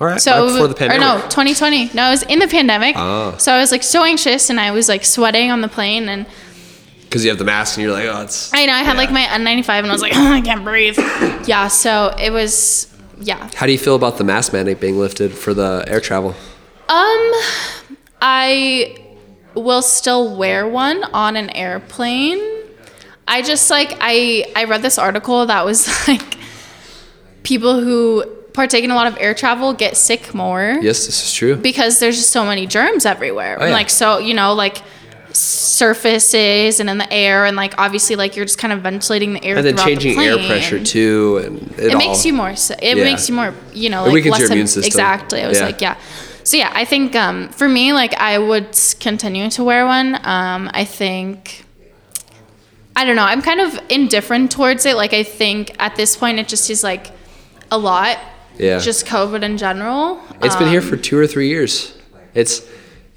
[0.00, 0.20] All right.
[0.20, 1.06] So right before the pandemic.
[1.06, 1.90] or no, 2020.
[1.94, 2.96] No, it was in the pandemic.
[2.96, 3.36] Ah.
[3.38, 6.26] So I was like so anxious, and I was like sweating on the plane, and
[7.02, 8.52] Because you have the mask and you're like, oh, it's.
[8.52, 8.98] I know I had Yeah.
[8.98, 10.98] like my N95, and I was like, I can't breathe.
[11.46, 11.68] yeah.
[11.68, 12.90] So it was.
[13.20, 13.48] Yeah.
[13.54, 16.30] How do you feel about the mask mandate being lifted for the air travel?
[16.88, 17.32] Um,
[18.20, 18.96] I
[19.54, 22.40] will still wear one on an airplane.
[23.28, 26.36] I just like I I read this article that was like
[27.44, 28.24] people who
[28.54, 31.56] partake in a lot of air travel get sick more Yes, this is true.
[31.56, 33.58] because there's just so many germs everywhere.
[33.60, 33.72] Oh, yeah.
[33.72, 34.78] Like so, you know, like
[35.32, 39.44] surfaces and in the air and like obviously like you're just kind of ventilating the
[39.44, 42.50] air and then changing the air pressure too, and it, it all, makes you more
[42.50, 42.94] it Yeah.
[43.04, 44.86] makes you more you know It like weakens less your immune system.
[44.86, 45.66] exactly i was Yeah.
[45.66, 45.96] like yeah
[46.44, 48.68] so yeah i think um, for me like i would
[49.00, 51.64] continue to wear one um, i think
[52.96, 56.38] i don't know i'm kind of indifferent towards it like i think at this point
[56.38, 57.10] it just is like
[57.72, 58.18] a lot
[58.58, 58.78] Yeah.
[58.78, 61.92] just covid in general It's been here Um, for two or three years.
[62.34, 62.62] It's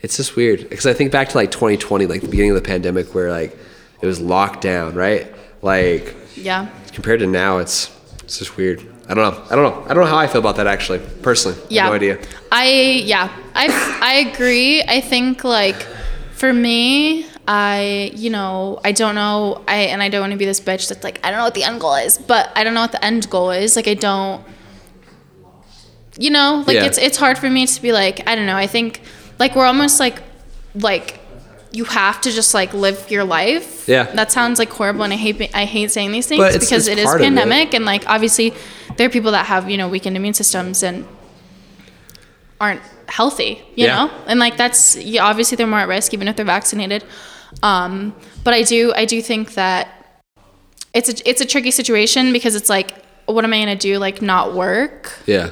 [0.01, 2.61] it's just weird because I think back to like 2020, like the beginning of the
[2.61, 3.57] pandemic, where like
[4.01, 5.27] it was locked down, right?
[5.61, 7.89] Like yeah compared to now, it's
[8.23, 8.79] it's just weird.
[9.09, 9.43] I don't know.
[9.49, 9.83] I don't know.
[9.89, 11.57] I don't know how I feel about that actually, personally.
[11.57, 12.17] I yeah have no idea.
[12.51, 12.67] i
[13.05, 13.65] yeah i
[14.01, 15.81] i agree i think like
[16.33, 20.45] for me i you know i don't know i and i don't want to be
[20.45, 22.73] this bitch that's like i don't know what the end goal is but i don't
[22.73, 24.43] know what the end goal is like i don't
[26.17, 26.85] you know like Yeah.
[26.85, 29.01] it's it's hard for me to be like i don't know i think
[29.39, 30.21] like we're almost like
[30.75, 31.19] like
[31.71, 34.03] you have to just like live your life Yeah.
[34.15, 36.97] that sounds like horrible and i hate i hate saying these things it's- because it's
[36.99, 37.23] it is of it.
[37.23, 38.53] pandemic and like obviously
[38.95, 41.05] there are people that have you know weakened immune systems and
[42.59, 44.05] aren't healthy, you Yeah.
[44.05, 44.11] know?
[44.25, 47.03] And like that's yeah, obviously they're more at risk even if they're vaccinated.
[47.61, 49.87] Um, but I do I do think that
[50.93, 52.91] it's a it's a tricky situation because it's like
[53.25, 55.13] what am I going to do like not work?
[55.27, 55.51] Yeah.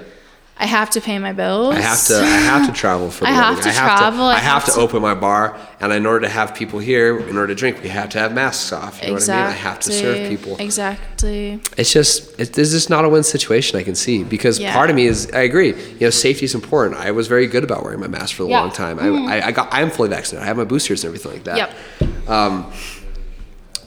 [0.57, 1.75] I have to pay my bills.
[1.75, 2.15] I have to.
[2.15, 3.25] I have to travel for.
[3.27, 6.05] I have to travel, I I have, have to, to- open my bar, and in
[6.05, 9.01] order to have people here, in order to drink, we have to have masks off.
[9.01, 9.45] You know what I mean?
[9.47, 10.55] I have to serve people.
[10.57, 11.59] Exactly.
[11.77, 12.39] It's just.
[12.39, 13.77] It, this is not a win situation.
[13.77, 14.73] I can see because Yeah.
[14.73, 15.29] part of me is.
[15.33, 15.73] I agree.
[15.99, 17.01] You know, safety is important.
[17.01, 18.61] I was very good about wearing my mask for a Yeah.
[18.61, 18.97] long time.
[18.97, 19.07] I,
[19.39, 19.73] I, I got.
[19.73, 20.43] I am fully vaccinated.
[20.43, 21.57] I have my boosters and everything like that.
[21.57, 22.29] Yep.
[22.29, 22.71] Um,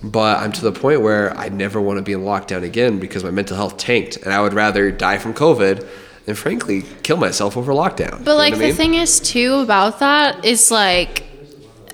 [0.02, 3.24] But I'm to the point where I never want to be in lockdown again because
[3.24, 5.84] my mental health tanked, and I would rather die from COVID
[6.28, 8.24] than, frankly, kill myself over lockdown.
[8.24, 11.24] But like the thing is too about that is like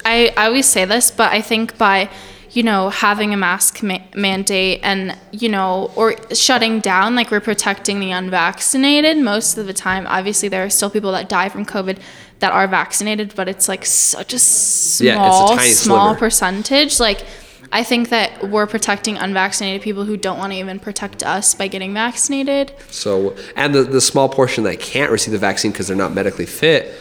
[0.04, 2.10] I I always say this, but I think by
[2.50, 7.40] you know having a mask ma- mandate and you know or shutting down like we're
[7.40, 11.66] protecting the unvaccinated most of the time obviously there are still people that die from
[11.66, 11.98] covid
[12.38, 16.18] that are vaccinated but it's like such a small Yeah, a small sliver.
[16.20, 17.26] percentage like
[17.80, 21.66] I think that we're protecting unvaccinated people who don't want to even protect us by
[21.68, 22.72] getting vaccinated.
[22.88, 26.46] So, and the, the small portion that can't receive the vaccine because they're not medically
[26.46, 26.94] fit,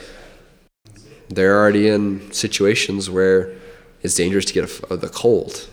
[1.30, 3.54] they're already in situations where
[4.02, 5.70] it's dangerous to get a the cold.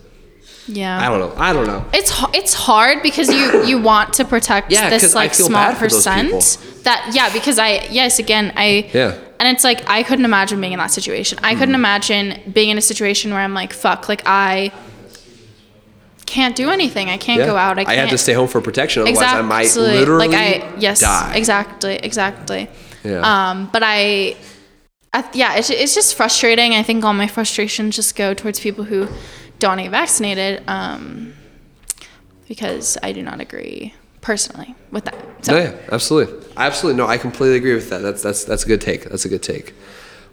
[0.68, 1.00] Yeah.
[1.00, 1.34] I don't know.
[1.42, 1.84] I don't know.
[1.92, 7.10] It's it's hard because you you want to protect Yeah, this like small percent that
[7.14, 9.18] yeah because I yes again I Yeah.
[9.40, 11.38] and it's like I couldn't imagine being in that situation.
[11.42, 11.84] I couldn't Mm.
[11.86, 14.70] imagine being in a situation where I'm like fuck like I
[16.30, 17.10] can't do anything.
[17.10, 17.46] I can't Yeah.
[17.52, 17.78] go out.
[17.78, 21.00] I, I had to stay home for protection, otherwise I might literally like I yes
[21.00, 21.32] die.
[21.34, 22.62] exactly exactly.
[23.02, 23.30] Yeah.
[23.32, 24.36] Um, but I,
[25.12, 26.74] I yeah, it's, it's just frustrating.
[26.80, 29.08] I think all my frustrations just go towards people who
[29.58, 31.34] don't get vaccinated, um,
[32.48, 35.16] because I do not agree personally with that.
[35.42, 36.96] So No, yeah, absolutely, absolutely.
[36.98, 38.02] No, I completely agree with that.
[38.02, 39.04] That's that's that's a good take.
[39.10, 39.74] That's a good take.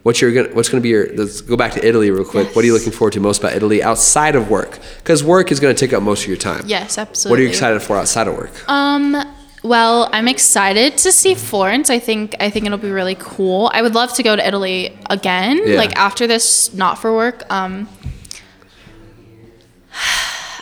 [0.07, 1.13] What's your gonna, what's going to be your?
[1.15, 2.55] Let's go back to Italy real quick.
[2.55, 4.79] What are you looking forward to most about Italy outside of work?
[4.99, 6.63] Because work is going to take up most of your time.
[6.65, 7.29] yes, absolutely.
[7.29, 8.69] What are you excited for outside of work?
[8.69, 9.17] Um,
[9.63, 11.89] well, I'm excited to see Florence.
[11.89, 13.69] I think I think it'll be really cool.
[13.73, 15.75] I would love to go to Italy again, Yeah.
[15.75, 17.43] like after this, not for work.
[17.51, 17.89] Um,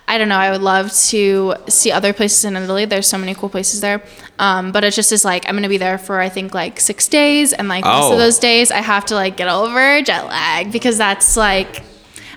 [0.07, 0.37] I don't know.
[0.37, 2.85] I would love to see other places in Italy.
[2.85, 4.03] There's so many cool places there.
[4.37, 7.07] Um, but it just is like I'm gonna be there for I think like six
[7.07, 8.13] days, and like most Oh.
[8.13, 11.81] of those days I have to like get over jet lag because that's like,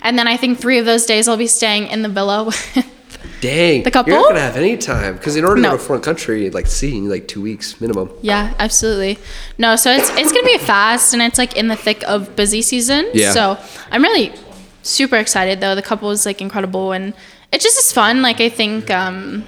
[0.03, 2.45] and then I think three of those days I'll be staying in the villa.
[2.75, 2.87] with
[3.41, 4.13] Dang, the couple?
[4.13, 6.51] you're not to have any time because in order to go to a foreign country,
[6.51, 8.11] like seeing like two weeks minimum.
[8.23, 9.19] Yeah, absolutely.
[9.59, 12.63] No, so it's it's gonna be fast, and it's like in the thick of busy
[12.63, 13.11] season.
[13.13, 13.33] Yeah.
[13.33, 13.59] So
[13.91, 14.33] I'm really
[14.83, 15.75] super excited though.
[15.75, 17.13] The couple is like incredible, and
[17.53, 18.23] it just is fun.
[18.23, 18.91] Like I think.
[18.91, 19.45] um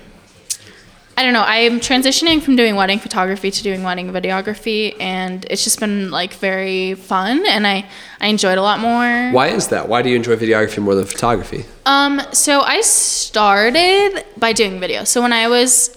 [1.17, 1.45] I don't know.
[1.47, 6.33] I'm transitioning from doing wedding photography to doing wedding videography, and it's just been like
[6.33, 7.85] very fun, and I
[8.23, 9.31] I enjoyed a lot more.
[9.31, 9.87] Why is that?
[9.87, 11.67] Why do you enjoy videography more than photography?
[11.85, 15.05] Um, so I started by doing video.
[15.05, 15.95] So when I was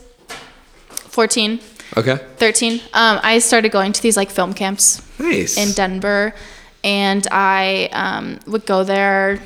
[1.08, 1.62] 14,
[1.96, 5.56] Okay, 13, um, I started going to these like film camps nice.
[5.58, 6.34] in Denver,
[6.84, 9.40] and I um, would go there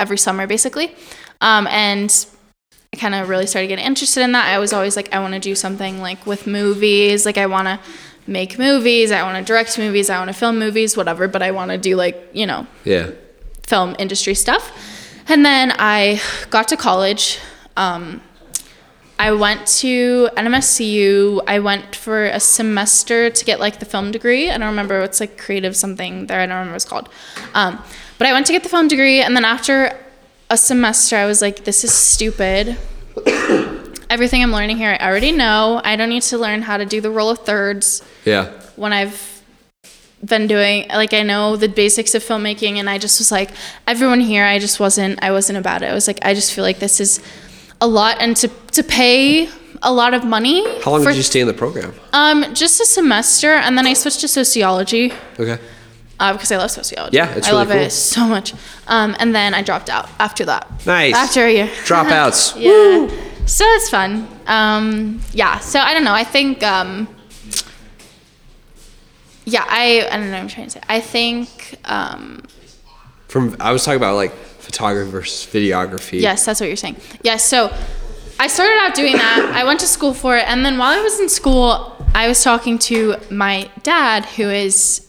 [0.00, 0.96] every summer basically.
[1.42, 2.26] Um, and
[2.94, 4.46] I kind of really started getting interested in that.
[4.46, 7.26] I was always like, I want to do something like with movies.
[7.26, 7.80] Like, I want to
[8.26, 9.10] make movies.
[9.10, 10.08] I want to direct movies.
[10.08, 11.28] I want to film movies, whatever.
[11.28, 13.10] But I want to do like, you know, yeah,
[13.66, 14.72] film industry stuff.
[15.28, 17.38] And then I got to college.
[17.76, 18.22] Um,
[19.18, 21.42] I went to NMSCU.
[21.46, 24.50] I went for a semester to get like the film degree.
[24.50, 26.40] I don't remember what's like creative something there.
[26.40, 27.08] I don't remember what it's called.
[27.54, 27.82] Um,
[28.18, 29.96] but I went to get the film degree, and then after
[30.52, 32.76] a semester, I was like, "This is stupid.
[34.10, 35.80] Everything I'm learning here, I already know.
[35.82, 39.32] I don't need to learn how to do the rule of thirds." yeah, when I've
[40.24, 43.50] been doing like I know the basics of filmmaking and I just was like
[43.88, 45.90] everyone here I just wasn't I wasn't about it.
[45.90, 47.20] I was like I just feel like this is
[47.80, 49.48] a lot and to to pay
[49.82, 50.62] a lot of money.
[50.82, 51.92] How long for, did you stay in the program?
[52.12, 55.58] Um just a semester and then I switched to sociology Okay,
[56.22, 57.16] uh, because I love sociology.
[57.16, 57.86] Yeah, it's I really love cool.
[57.86, 58.54] it so much.
[58.86, 60.62] Um and then I dropped out after that.
[60.86, 61.14] nice.
[61.14, 61.66] After a year.
[61.90, 62.54] dropouts.
[62.56, 63.08] Yeah.
[63.46, 64.28] So it's fun.
[64.46, 65.58] Um, yeah.
[65.58, 66.14] So I don't know.
[66.14, 66.62] I think.
[66.62, 67.08] Um,
[69.44, 70.32] yeah, I I don't know.
[70.32, 70.80] What I'm trying to say.
[70.88, 71.74] I think.
[71.84, 72.44] Um,
[73.28, 76.20] From I was talking about like photography versus videography.
[76.20, 76.96] yes, that's what you're saying.
[77.22, 77.44] Yes.
[77.44, 77.74] So
[78.38, 79.52] I started out doing that.
[79.60, 82.42] I went to school for it, and then while I was in school, I was
[82.44, 85.08] talking to my dad, who is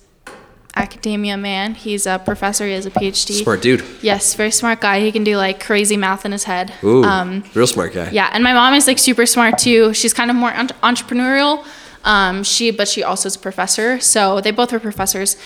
[0.76, 1.76] academia man.
[1.76, 2.66] He's a professor.
[2.66, 3.44] He has a PhD.
[3.44, 3.84] Smart dude.
[4.02, 5.00] Yes, very smart guy.
[5.02, 6.74] He can do like crazy math in his head.
[6.84, 8.10] Ooh, Um, real smart guy.
[8.12, 9.94] Yeah, and my mom is like super smart too.
[9.94, 11.64] She's kind of more entre- entrepreneurial.
[12.04, 14.00] Um, she, but she also is a professor.
[14.00, 15.38] So they both were professors.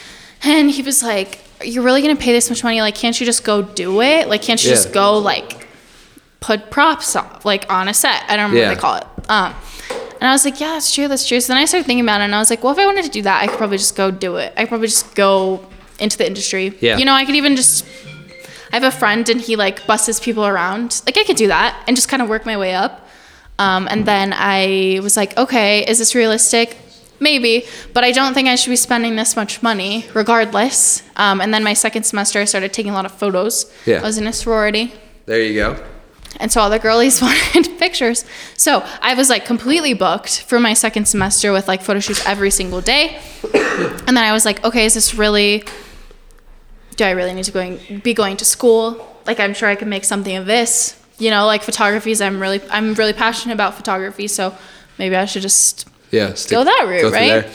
[0.44, 2.80] And he was like, "You're really gonna pay this much money?
[2.82, 4.28] Like, can't you just go do it?
[4.28, 4.76] Like, can't you Yeah.
[4.76, 5.68] just go like
[6.40, 8.24] put props on, like on a set?
[8.30, 8.70] I don't know Yeah.
[8.70, 9.54] what they call it." Um,
[10.20, 11.08] and I was like, "Yeah, that's true.
[11.08, 12.80] That's true." So then I started thinking about it, and I was like, "Well, if
[12.80, 14.54] I wanted to do that, I could probably just go do it.
[14.58, 15.65] I could probably just go
[16.00, 16.78] into the industry.
[16.80, 16.98] Yeah.
[16.98, 17.86] You know, I could even just."
[18.72, 21.02] I have a friend and he like buses people around.
[21.06, 23.08] Like I could do that and just kind of work my way up.
[23.60, 26.78] Um, and then I was like, okay, is this realistic?
[27.20, 31.02] Maybe, but I don't think I should be spending this much money regardless.
[31.15, 33.72] Um, and then my second semester, I started taking a lot of photos.
[33.86, 34.00] Yeah.
[34.00, 34.94] I was in a sorority.
[35.26, 35.84] There you go.
[36.40, 38.25] And so all the girlies wanted pictures.
[38.56, 42.52] So I was like completely booked for my second semester with like photo shoots every
[42.52, 43.19] single day.
[43.54, 45.63] And then I was like, okay, is this really,
[46.96, 49.15] do I really need to going, be going to school?
[49.25, 51.00] Like, I'm sure I could make something of this.
[51.19, 54.27] You know, like photography is, I'm really, I'm really passionate about photography.
[54.27, 54.56] So
[54.98, 56.33] maybe I should just Yeah.
[56.33, 57.46] Stick, go that route, go right?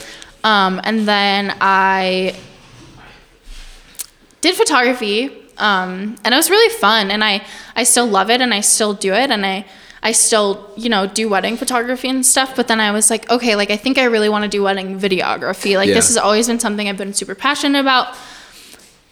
[0.45, 2.35] Um, and then I
[4.41, 7.11] did photography, um, and it was really fun.
[7.11, 7.43] And I
[7.77, 9.65] I still love it, and I still do it, and I
[10.03, 12.57] I still you know do wedding photography and stuff.
[12.57, 14.99] But then I was like, okay, like I think I really want to do wedding
[14.99, 15.77] videography.
[15.77, 18.15] Like this has always been something I've been super passionate about.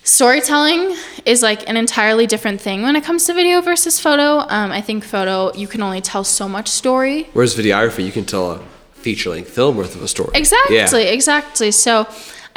[0.03, 4.39] storytelling is like an entirely different thing when it comes to video versus photo.
[4.49, 7.29] Um, I think photo you can only tell so much story.
[7.33, 8.59] Whereas videography, you can tell a
[8.95, 10.31] feature length film worth of a story.
[10.35, 11.11] Exactly, Yeah.
[11.19, 11.71] exactly.
[11.71, 12.07] So,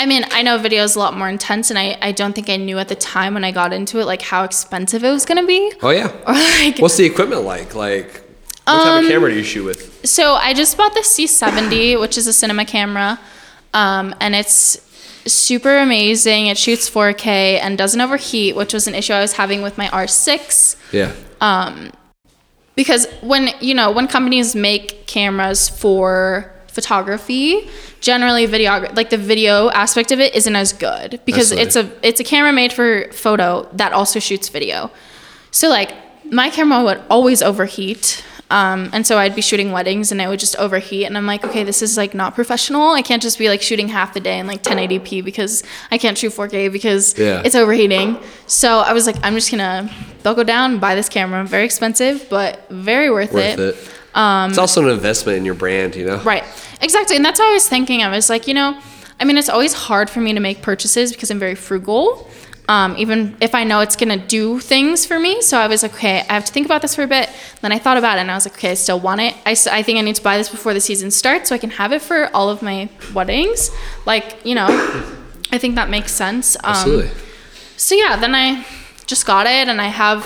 [0.04, 2.49] I mean, I know video is a lot more intense, and I, I don't think
[2.49, 5.26] I knew at the time when I got into it like how expensive it was
[5.26, 5.72] gonna be.
[5.82, 6.12] Oh yeah.
[6.28, 7.74] Or like, What's the equipment like?
[7.74, 8.12] Like,
[8.66, 10.06] what Um, type of camera do you shoot with?
[10.06, 13.18] so I just bought the C70, which is a cinema camera,
[13.74, 14.78] um, and it's
[15.26, 16.47] super amazing.
[16.47, 19.88] It shoots 4K and doesn't overheat, which was an issue I was having with my
[19.88, 20.76] R6.
[20.91, 21.14] Yeah.
[21.39, 21.93] Um,
[22.76, 27.69] because when you know when companies make cameras for photography
[28.01, 32.19] generally video like the video aspect of it isn't as good because it's a it's
[32.19, 34.89] a camera made for photo that also shoots video
[35.51, 35.91] so like
[36.32, 40.39] my camera would always overheat um, and so I'd be shooting weddings and it would
[40.39, 43.47] just overheat and I'm like okay this is like not professional I can't just be
[43.49, 47.41] like shooting half the day in like 1080p because I can't shoot 4K because Yeah.
[47.45, 49.89] it's overheating so I was like I'm just gonna
[50.24, 53.59] buckle down buy this camera very expensive but very worth, Worth it.
[53.59, 53.76] it.
[54.16, 56.18] It's also an investment in your brand, you know.
[56.22, 56.43] Right.
[56.82, 57.16] Exactly.
[57.16, 58.03] And that's what I was thinking.
[58.03, 58.80] I was like, you know,
[59.20, 62.30] I mean, it's always hard for me to make purchases because I'm very frugal.
[62.70, 65.93] Um, even if I know it's gonna do things for me, so I was like,
[65.95, 67.30] okay, I have to think about this for a bit.
[67.61, 69.36] Then I thought about it, and I was like, okay, I still want it.
[69.45, 71.72] I, I think I need to buy this before the season starts, so I can
[71.72, 73.70] have it for all of my weddings.
[74.05, 74.68] Like, you know,
[75.51, 76.55] I think that makes sense.
[76.57, 77.11] Um, Absolutely.
[77.76, 78.66] so yeah, then I
[79.07, 80.24] just got it, and I have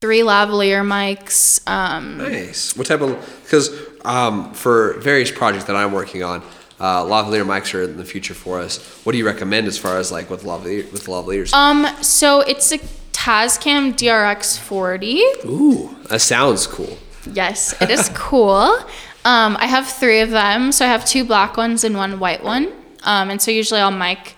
[0.00, 1.60] three lavalier mics.
[1.68, 2.76] Um, Nice.
[2.76, 3.40] What type of?
[3.44, 3.70] Because
[4.04, 6.42] um, for various projects that I'm working on,
[6.78, 8.78] uh, lavalier mics are in the future for us.
[9.04, 11.52] What do you recommend as far as like with lavalier with lavaliers?
[11.52, 12.78] Um, so it's a
[13.12, 15.22] Tascam DRX 40.
[15.46, 16.98] Ooh, that sounds cool.
[17.32, 18.78] Yes, it is cool.
[19.24, 20.70] Um, I have three of them.
[20.70, 22.72] So I have two black ones and one white one.
[23.02, 24.35] Um, and so usually I'll mic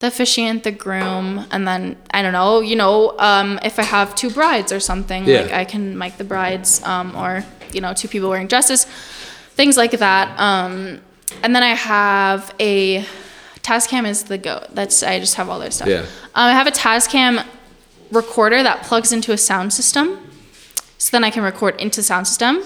[0.00, 4.14] the officiant, the groom, and then I don't know, you know, um, if I have
[4.14, 5.42] two brides or something, Yeah.
[5.42, 8.84] like I can mic the brides, um, or you know, two people wearing dresses,
[9.54, 10.38] things like that.
[10.40, 11.00] Um,
[11.42, 13.04] and then I have a
[13.62, 14.68] Tascam is the goat.
[14.74, 15.86] That's I just have all their stuff.
[15.88, 16.00] Yeah.
[16.34, 17.44] Um, I have a Tascam
[18.10, 20.18] recorder that plugs into a sound system,
[20.96, 22.62] so then I can record into the sound system.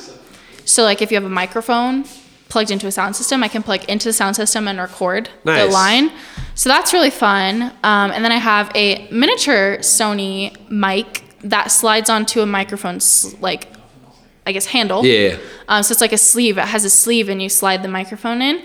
[0.64, 2.05] So like if you have a microphone
[2.49, 5.67] plugged into a sound system, I can plug into the sound system and record the
[5.67, 6.13] line.
[6.55, 7.63] So that's really fun.
[7.83, 13.01] Um, and then I have a miniature Sony mic that slides onto a microphone,
[13.41, 13.69] like
[14.47, 15.05] I guess handle.
[15.05, 15.39] Yeah.
[15.69, 16.59] Um, so it's like a sleeve.
[16.59, 18.63] It has a sleeve, and you slide the microphone in,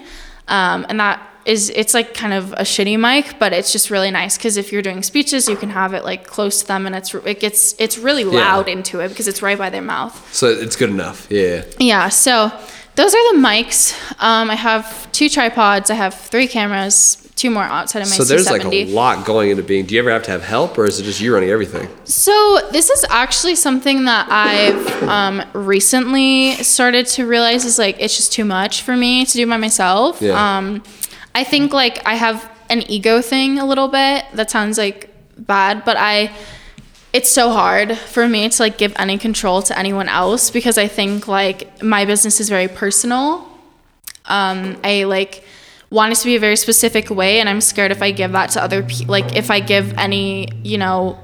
[0.47, 4.11] um, and that is it's like kind of a shitty mic, but it's just really
[4.11, 6.95] nice because if you're doing speeches, you can have it like close to them, and
[6.95, 10.33] it's it gets it's really loud into it because it's right by their mouth.
[10.33, 11.27] So it's good enough.
[11.29, 11.63] Yeah.
[11.79, 12.51] Yeah, so
[12.99, 13.93] those are the mics.
[14.21, 15.89] Um, I have two tripods.
[15.89, 17.25] I have three cameras.
[17.35, 18.51] Two more outside of my So there's C70.
[18.51, 19.85] like a lot going into being.
[19.85, 21.87] Do you ever have to have help, or is it just you running everything?
[22.03, 28.17] So this is actually something that I've um, recently started to realize is like it's
[28.17, 30.21] just too much for me to do by myself.
[30.21, 30.57] Yeah.
[30.57, 30.83] Um,
[31.33, 34.25] I think like I have an ego thing a little bit.
[34.33, 36.35] That sounds like bad, but I
[37.11, 40.87] it's so hard for me to like give any control to anyone else because I
[40.87, 43.47] think like my business is very personal.
[44.25, 45.43] Um, I like
[45.89, 48.51] want it to be a very specific way, and I'm scared if I give that
[48.51, 51.17] to other people, like if I give any, you know,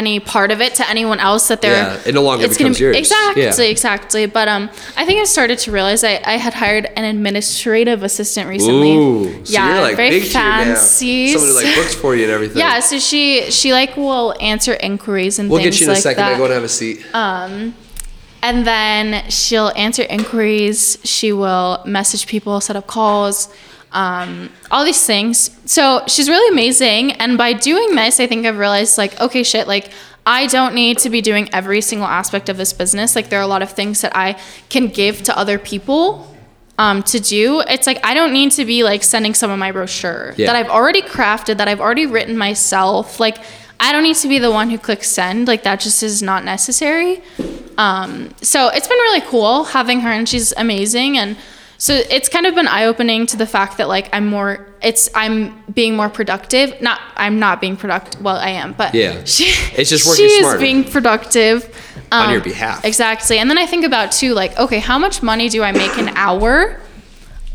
[0.00, 2.74] any part of it to anyone else that they're Yeah, it no longer it's gonna
[2.74, 2.96] be- yours.
[2.96, 3.70] Exactly, Yeah.
[3.76, 4.26] exactly.
[4.26, 4.64] But um,
[4.96, 8.92] I think I started to realize I, I had hired an administrative assistant recently.
[8.96, 9.44] Ooh.
[9.44, 10.64] So yeah, you're like very big tier now.
[10.64, 11.32] fancy.
[11.32, 12.58] Someone who like books for you and everything.
[12.58, 16.00] Yeah, so she she like will answer inquiries and We'll things get you in a
[16.08, 16.22] second.
[16.24, 16.34] that.
[16.34, 16.98] I go and have a seat.
[17.14, 17.74] Um.
[18.42, 20.98] And then she'll answer inquiries.
[21.02, 23.48] She will message people, set up calls,
[23.96, 25.50] um, all these things.
[25.64, 27.12] So she's really amazing.
[27.12, 29.90] And by doing this, I think I've realized like, okay, shit, like
[30.26, 33.16] I don't need to be doing every single aspect of this business.
[33.16, 34.38] Like there are a lot of things that I
[34.68, 36.34] can give to other people
[36.78, 37.60] um, to do.
[37.60, 40.46] It's like I don't need to be like sending someone my brochure Yeah.
[40.48, 43.18] that I've already crafted, that I've already written myself.
[43.18, 43.38] Like
[43.80, 45.48] I don't need to be the one who clicks send.
[45.48, 47.22] Like that just is not necessary.
[47.78, 51.16] Um, so it's been really cool having her, and she's amazing.
[51.18, 51.36] And
[51.78, 54.66] so it's kind of been eye opening to the fact that like I'm more.
[54.82, 56.80] It's I'm being more productive.
[56.80, 58.22] Not I'm not being productive.
[58.22, 59.24] Well, I am, but Yeah.
[59.24, 61.64] she, It's just working she is being productive
[62.12, 62.84] On um, your behalf.
[62.84, 63.38] Exactly.
[63.38, 66.08] And then I think about too, like, okay, how much money do I make an
[66.10, 66.80] hour?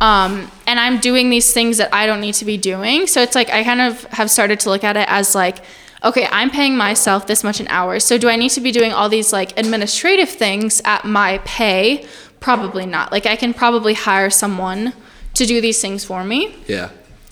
[0.02, 3.08] Um, and I'm doing these things that I don't need to be doing.
[3.08, 5.60] So it's like I kind of have started to look at it as like,
[6.04, 8.00] okay, I'm paying myself this much an hour.
[8.00, 12.08] So do I need to be doing all these like administrative things at my pay?
[12.42, 13.12] Probably not.
[13.14, 14.94] Like I can probably hire someone
[15.36, 16.56] to do these things for me.
[16.68, 16.90] Yeah.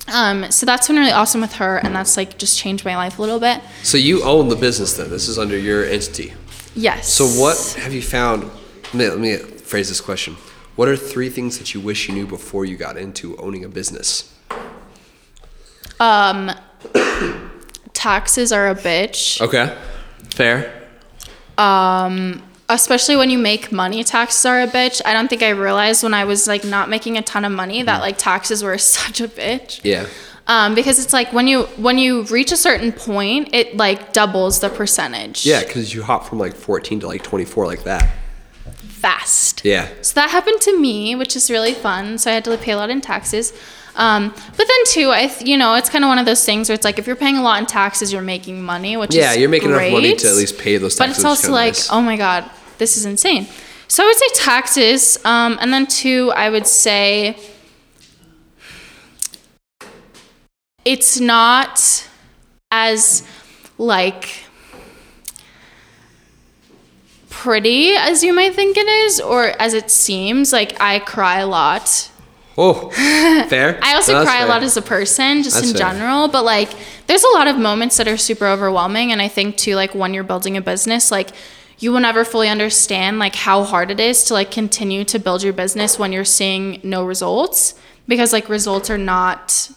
[0.07, 3.19] Um, so that's been really awesome with her, and that's like just changed my life
[3.19, 3.61] a little bit.
[3.83, 5.09] So you own the business then.
[5.09, 6.33] This is under your entity.
[6.75, 7.09] Yes.
[7.09, 8.43] So what have you found?
[8.93, 10.35] Let me, let me phrase this question.
[10.75, 13.69] What are three things that you wish you knew before you got into owning a
[13.69, 14.33] business?
[15.99, 16.51] Um,
[17.93, 19.41] taxes are a bitch.
[19.41, 19.77] Okay.
[20.29, 20.87] Fair.
[21.57, 25.01] Um, especially when you make money, taxes are a bitch.
[25.05, 27.81] I don't think I realized when I was like not making a ton of money
[27.83, 29.81] that like taxes were such a bitch.
[29.83, 30.05] Yeah.
[30.47, 34.59] Um, because it's like when you when you reach a certain point, it like doubles
[34.61, 35.45] the percentage.
[35.45, 38.09] Yeah, because you hop from like 14 to like 24 like that.
[38.87, 39.63] Fast.
[39.63, 39.87] Yeah.
[40.01, 42.17] So that happened to me, which is really fun.
[42.17, 43.53] So I had to pay a lot in taxes.
[43.95, 46.69] Um, but then too, I th- you know it's kind of one of those things
[46.69, 49.31] where it's like if you're paying a lot in taxes, you're making money, which Yeah,
[49.31, 51.15] is you're making enough money to at least pay those taxes.
[51.15, 51.91] But it's also like, nice.
[51.91, 52.49] oh my god,
[52.79, 53.45] this is insane.
[53.87, 57.37] So I would say taxes, um, and then two, I would say
[60.85, 62.07] it's not
[62.71, 63.23] as
[63.77, 64.43] like
[67.29, 71.47] pretty as you might think it is or as it seems like i cry a
[71.47, 72.11] lot
[72.61, 72.89] Oh,
[73.47, 73.79] fair.
[73.81, 75.93] I also No, cry a lot as a person, just That's in fair.
[75.93, 76.27] general.
[76.27, 76.69] But like,
[77.07, 80.13] there's a lot of moments that are super overwhelming, and I think too, like when
[80.13, 81.29] you're building a business, like
[81.79, 85.43] you will never fully understand like how hard it is to like continue to build
[85.43, 87.73] your business when you're seeing no results
[88.07, 89.69] because like results are not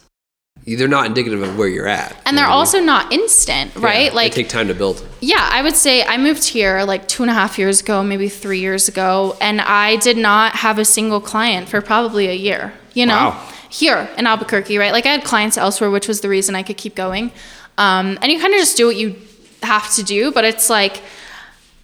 [0.66, 2.16] They're not indicative of where you're at.
[2.26, 5.06] and they're also not instant right Yeah, like they take time to build.
[5.20, 8.28] yeah, I would say I moved here like two and a half years ago, maybe
[8.28, 12.72] three years ago, and I did not have a single client for probably a year,
[12.94, 13.30] you know?
[13.30, 13.48] Wow.
[13.70, 14.92] Here in Albuquerque, right?
[14.92, 17.32] Like I had clients elsewhere, which was the reason I could keep going.
[17.78, 19.16] Um, and you kind of just do what you
[19.62, 21.00] have to do, but it's like,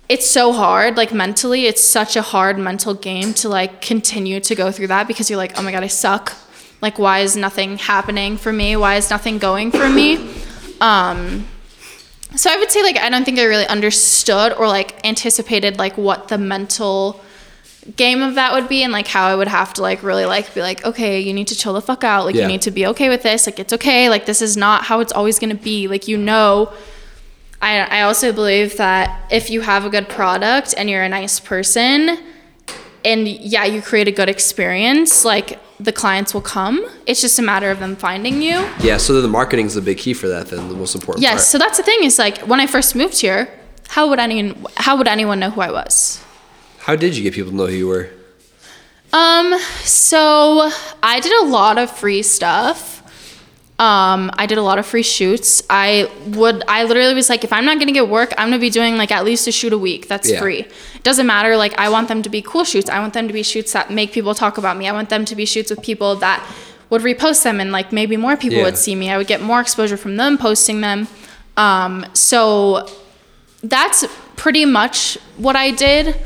[0.09, 4.55] it's so hard, like mentally, it's such a hard mental game to like continue to
[4.55, 6.33] go through that because you're like, oh my God, I suck.
[6.81, 8.77] Like, why is nothing happening for me?
[8.77, 10.17] Why is nothing going for me?
[10.81, 11.47] Um,
[12.37, 15.97] so I would say like I don't think I really understood or like anticipated like
[15.99, 17.21] what the mental
[17.97, 20.55] game of that would be and like how I would have to like really like
[20.55, 22.43] be like okay you need to chill the fuck out like Yeah.
[22.43, 25.01] you need to be okay with this like it's okay like this is not how
[25.01, 26.71] it's always going to be like you know
[27.61, 31.41] I I also believe that if you have a good product and you're a nice
[31.41, 32.19] person
[33.05, 37.43] and yeah you create a good experience like the clients will come it's just a
[37.43, 40.49] matter of them finding you Yeah, so the marketing is the big key for that.
[40.49, 41.43] Then the most important Yes, part.
[41.43, 43.49] so that's the thing is like when I first moved here,
[43.89, 46.23] how would anyone how would anyone know who I was?
[46.81, 48.09] How did you get people to know who you were?
[49.13, 50.71] Um, so
[51.03, 52.98] I did a lot of free stuff.
[53.81, 55.63] Um, I did a lot of free shoots.
[55.71, 58.59] I would I literally was like if I'm not going to get work, I'm going
[58.59, 60.09] to be doing like at least a shoot a week.
[60.09, 60.41] That's Yeah.
[60.41, 60.61] free.
[60.97, 62.91] It doesn't matter like I want them to be cool shoots.
[62.91, 64.89] I want them to be shoots that make people talk about me.
[64.89, 66.45] I want them to be shoots with people that
[66.91, 68.65] would repost them and like maybe more people Yeah.
[68.65, 69.11] would see me.
[69.11, 71.07] I would get more exposure from them posting them.
[71.57, 72.89] Um, so
[73.63, 74.05] that's
[74.35, 76.17] pretty much what I did.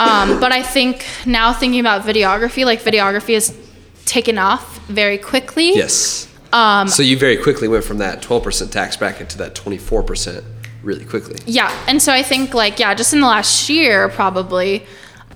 [0.00, 3.56] Um, but I think now thinking about videography, like videography has
[4.04, 5.74] taken off very quickly.
[5.76, 6.28] Yes.
[6.54, 10.44] Um, so you very quickly went from that 12% tax bracket to that 24%
[10.84, 11.38] really quickly.
[11.46, 14.86] yeah, and so I think like yeah, just in the last year probably.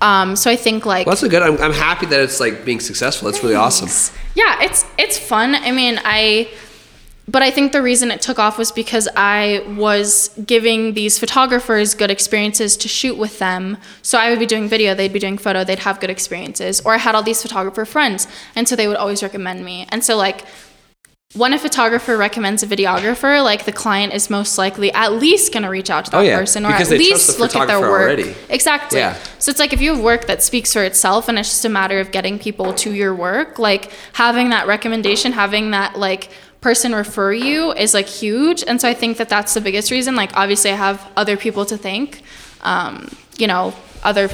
[0.01, 1.41] Um, so I think like Well, that's a good.
[1.41, 3.29] I'm, I'm happy that it's like being successful.
[3.29, 3.89] That's really awesome.
[4.33, 5.55] yeah, it's it's fun.
[5.55, 6.49] I mean, I
[7.27, 11.93] but I think the reason it took off was because I was giving these photographers
[11.93, 13.77] good experiences to shoot with them.
[14.01, 16.81] So I would be doing video, they'd be doing photo, they'd have good experiences.
[16.81, 19.85] Or I had all these photographer friends, and so they would always recommend me.
[19.89, 20.45] And so like
[21.35, 25.61] when a photographer recommends a videographer, like the client is most likely at least going
[25.61, 27.79] to reach out to that Oh, yeah, person or because at least look at their
[27.79, 28.01] work.
[28.01, 28.33] already.
[28.49, 28.97] Exactly.
[28.97, 29.15] Yeah.
[29.37, 31.69] So it's like if you have work that speaks for itself and it's just a
[31.69, 36.95] matter of getting people to your work, like having that recommendation, having that like person
[36.95, 38.63] refer you is like huge.
[38.63, 40.15] And so I think that that's the biggest reason.
[40.15, 42.23] Like obviously I have other people to thank,
[42.61, 43.07] um,
[43.37, 44.29] you know, other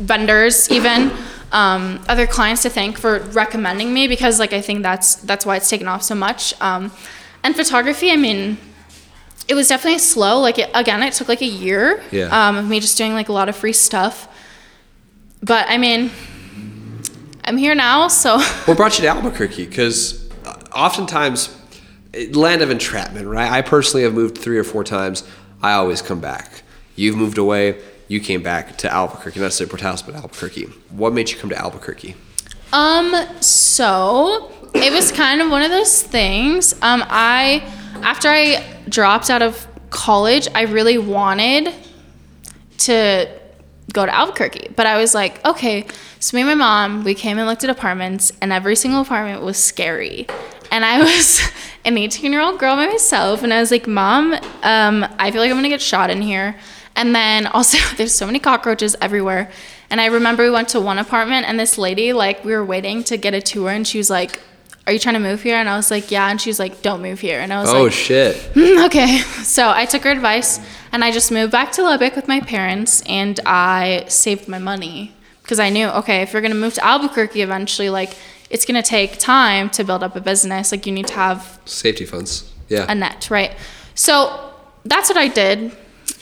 [0.00, 1.12] vendors even.
[1.52, 5.56] Um, other clients to thank for recommending me because like I think that's that's why
[5.56, 6.54] it's taken off so much.
[6.60, 6.92] Um,
[7.42, 8.56] and photography, I mean,
[9.48, 10.38] it was definitely slow.
[10.40, 12.26] Like it, again, it took like a year Yeah.
[12.48, 14.28] um, of me just doing like a lot of free stuff.
[15.42, 16.10] But I mean,
[17.44, 19.66] I'm here now, so What brought you to Albuquerque?
[19.66, 20.28] Because
[20.72, 21.56] oftentimes,
[22.32, 23.50] land of entrapment, right?
[23.50, 25.24] I personally have moved three or four times.
[25.62, 26.62] I always come back.
[26.94, 27.80] You've moved away.
[28.10, 30.64] You came back to Albuquerque, not to say Portales, but Albuquerque.
[30.90, 32.16] What made you come to Albuquerque?
[32.72, 36.72] um, so it was kind of one of those things.
[36.82, 37.62] Um, I
[38.02, 41.72] after I dropped out of college, I really wanted
[42.78, 43.28] to
[43.92, 44.72] go to Albuquerque.
[44.74, 45.86] But I was like, okay,
[46.18, 49.42] so me and my mom, we came and looked at apartments, and every single apartment
[49.42, 50.26] was scary.
[50.72, 51.40] and I was
[51.84, 54.32] an 18 year old girl by myself, and I was like, Mom,
[54.64, 56.56] um, I feel like I'm gonna get shot in here.
[56.96, 59.50] And then also, there's so many cockroaches everywhere.
[59.90, 63.02] And I remember we went to one apartment, and this lady, like, we were waiting
[63.04, 64.40] to get a tour, and she was like,
[64.86, 65.56] Are you trying to move here?
[65.56, 66.30] And I was like, Yeah.
[66.30, 67.40] And she was like, Don't move here.
[67.40, 68.36] And I was Oh like, oh shit.
[68.54, 69.18] "Mm, okay.
[69.44, 70.60] So I took her advice
[70.92, 75.12] and I just moved back to Lubbock with my parents and I saved my money
[75.42, 78.14] because I knew, okay, if you're going to move to Albuquerque eventually, like
[78.48, 80.70] it's going to take time to build up a business.
[80.72, 82.52] Like you need to have Safety funds.
[82.68, 82.86] Yeah.
[82.88, 83.52] a net, right?
[83.96, 84.52] So
[84.84, 85.72] that's what I did.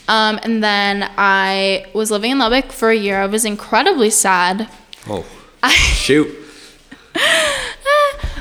[0.08, 3.20] Um, and then I was living in Lubbock for a year.
[3.20, 4.68] I was incredibly sad.
[5.08, 5.24] oh.
[5.70, 6.34] Shoot.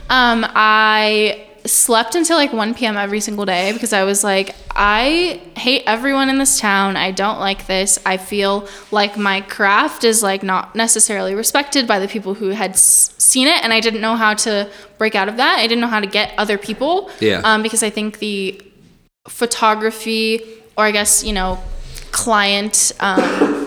[0.10, 2.96] Um, I slept until like 1 p.m.
[2.96, 6.96] every single day because I was like, I hate everyone in this town.
[6.96, 8.00] I don't like this.
[8.06, 12.72] I feel like my craft is like not necessarily respected by the people who had
[12.72, 15.60] s- seen it, and I didn't know how to break out of that.
[15.60, 17.12] I didn't know how to get other people.
[17.20, 17.42] Yeah.
[17.44, 18.62] Um, because I think the
[19.28, 20.40] photography,
[20.78, 21.60] or I guess you know,
[22.12, 22.92] client.
[23.00, 23.58] Um,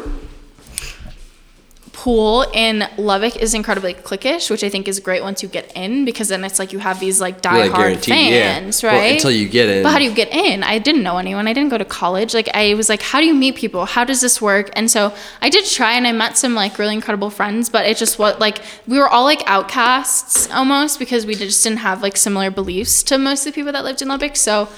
[2.00, 6.06] pool in Lubbock is incredibly cliquish, which I think is great once you get in
[6.06, 8.14] because then it's like you have these like diehard yeah.
[8.14, 9.12] fans, Well, right?
[9.16, 9.82] until you get in.
[9.82, 10.62] But how do you get in?
[10.62, 11.46] I didn't know anyone.
[11.46, 12.32] I didn't go to college.
[12.32, 13.84] Like I was like, how do you meet people?
[13.84, 14.70] How does this work?
[14.72, 17.68] And so I did try, and I met some like really incredible friends.
[17.68, 21.80] But it just what like we were all like outcasts almost because we just didn't
[21.80, 24.36] have like similar beliefs to most of the people that lived in Lubbock.
[24.36, 24.70] So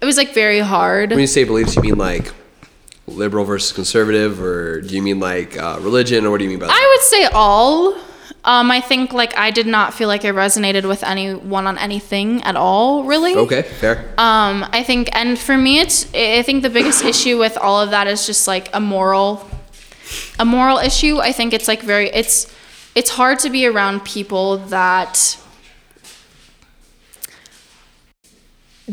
[0.00, 1.10] it was like very hard.
[1.10, 2.32] When you say beliefs, you mean like
[3.06, 6.58] liberal versus conservative, or do you mean like uh, religion, or what do you mean
[6.58, 6.72] by that?
[6.72, 7.98] I would say all.
[8.42, 12.42] Um, I think like I did not feel like I resonated with anyone on anything
[12.42, 13.34] at all, really.
[13.34, 14.14] okay, fair.
[14.16, 16.06] Um, I think, and for me, it's.
[16.14, 19.46] I think the biggest issue with all of that is just like a moral,
[20.38, 21.18] a moral issue.
[21.18, 22.08] I think it's like very.
[22.08, 22.50] It's,
[22.94, 25.36] it's hard to be around people that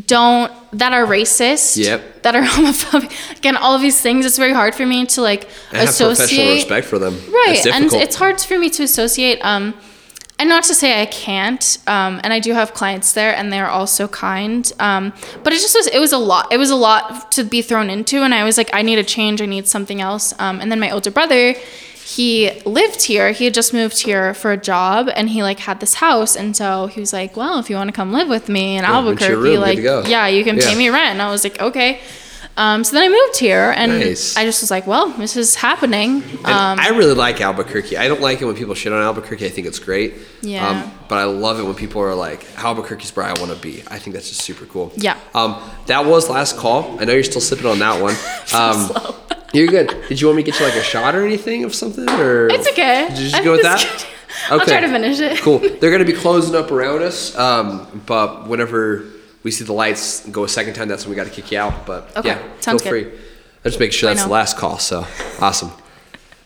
[0.06, 1.78] don't that are racist.
[1.78, 2.24] Yep.
[2.24, 3.38] That are homophobic.
[3.38, 4.26] Again, all of these things.
[4.26, 7.14] It's very hard for me to like and have associate professional respect for them.
[7.14, 9.74] right It's and it's hard for me to associate um
[10.39, 13.70] and not to say i can't um and i do have clients there and they're
[13.70, 15.12] also kind um
[15.43, 17.89] but it just was it was a lot it was a lot to be thrown
[17.89, 20.72] into and i was like i need a change i need something else um and
[20.72, 21.56] then my older brother
[22.16, 25.80] he lived here he had just moved here for a job and he like had
[25.82, 28.47] this house and so he was like well if you want to come live with
[28.47, 30.68] me in your albuquerque room, like yeah you can Yeah.
[30.68, 31.99] pay me rent and i was like okay
[32.60, 34.36] um, so then I moved here, and Nice.
[34.36, 37.97] I just was like, "Well, this is happening." Um, I really like Albuquerque.
[37.97, 39.45] I don't like it when people shit on Albuquerque.
[39.45, 40.16] I think it's great.
[40.41, 40.68] Yeah.
[40.68, 43.84] Um, but I love it when people are like, Albuquerque's where I want to be.
[43.91, 44.91] I think that's just super cool.
[44.95, 45.20] Yeah.
[45.36, 46.99] Um, that was last call.
[46.99, 48.16] I know you're still sipping on that one.
[48.55, 49.26] Um,
[49.58, 49.88] You're good.
[50.08, 52.47] Did you want me to get you like a shot or anything of something, or
[52.49, 53.08] It's okay.
[53.10, 53.80] Did you just go with that?
[53.82, 54.05] good.
[54.51, 55.39] I'll try to finish it.
[55.39, 55.60] Cool.
[55.80, 59.03] They're gonna be closing up around us, um, but whenever
[59.43, 61.58] we see the lights go a second time, that's when we got to kick you
[61.60, 61.86] out.
[61.86, 63.12] But Okay, yeah, sounds feel good.
[63.12, 63.20] free.
[63.66, 64.78] I just make sure that's the last call.
[64.80, 65.05] So
[65.41, 65.72] awesome.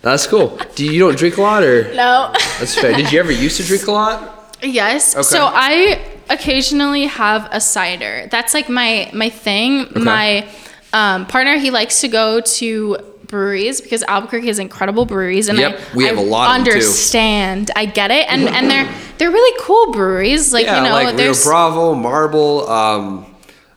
[0.02, 0.58] That's cool.
[0.76, 2.32] Do you, you don't drink a lot, or No.
[2.60, 2.94] that's fair?
[2.96, 4.58] Did you ever used to drink a lot?
[4.64, 5.16] yes.
[5.16, 5.24] Okay.
[5.24, 6.00] So I
[6.30, 8.28] occasionally have a cider.
[8.32, 9.88] That's like my my thing.
[9.96, 10.48] My
[10.94, 15.80] um, partner he likes to go to breweries because Albuquerque has incredible breweries and Yep,
[15.94, 16.80] I, we have I a lot of them, too.
[16.80, 17.72] understand.
[17.76, 20.52] I get it and and they're they're really cool breweries.
[20.52, 22.68] Like Yeah, you know, like Rio Bravo, Marble.
[22.70, 23.26] Um,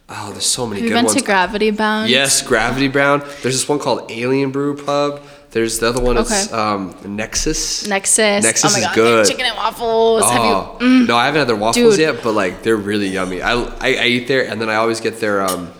[0.08, 1.16] oh, there's so many we've good been ones.
[1.16, 2.10] to Gravity Bound.
[2.10, 3.22] Yes, Gravity Bound.
[3.22, 5.22] There's this one called Alien Brew Pub.
[5.52, 6.16] There's the other one.
[6.18, 7.86] It's um, Nexus.
[7.86, 8.42] Nexus.
[8.42, 9.26] Nexus oh my is god, good.
[9.28, 10.24] chicken and waffles.
[10.24, 10.86] Have Oh you?
[11.04, 11.06] mm.
[11.06, 12.00] no, I haven't had their waffles Dude.
[12.00, 13.40] yet, but like they're really yummy.
[13.40, 15.70] I, I I eat there, and then I always get their um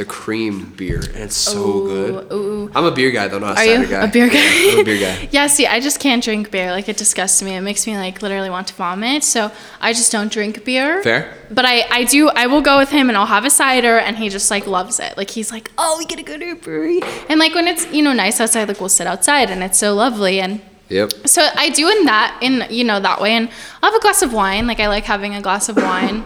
[0.00, 2.32] the cream beer, and it's so Ooh, good.
[2.32, 2.70] ooh.
[2.74, 4.04] I'm a beer guy though, not a Are cider you guy.
[4.04, 4.34] a beer guy?
[4.34, 5.28] Yeah, I'm a beer guy.
[5.36, 6.70] yeah, see, I just can't drink beer.
[6.70, 7.52] Like it disgusts me.
[7.54, 9.24] It makes me like literally want to vomit.
[9.24, 11.02] So I just don't drink beer.
[11.02, 11.34] Fair.
[11.50, 14.16] But I, I do I will go with him and I'll have a cider and
[14.16, 15.16] he just like loves it.
[15.18, 17.00] Like he's like, Oh, we gotta go to a brewery.
[17.28, 19.94] And like when it's, you know, nice outside, like we'll sit outside and it's so
[19.94, 21.12] lovely and Yep.
[21.28, 23.48] so I do in that in you know that way, and
[23.80, 24.66] I'll have a glass of wine.
[24.66, 26.24] Like I like having a glass of wine.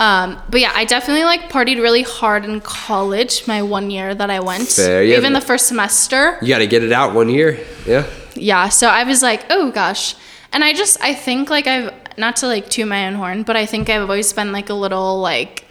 [0.00, 3.46] Um, but yeah, I definitely like partied really hard in college.
[3.46, 5.16] My one year that I went, Fair, yeah.
[5.16, 6.38] even the first semester.
[6.42, 7.60] You got to get it out one year.
[7.86, 8.06] Yeah.
[8.34, 10.16] Yeah, so I was like, oh gosh,
[10.52, 13.56] and I just I think like I've not to like toot my own horn, but
[13.56, 15.64] I think I've always been like a little like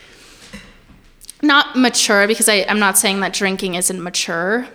[1.42, 4.68] not mature because I I'm not saying that drinking isn't mature,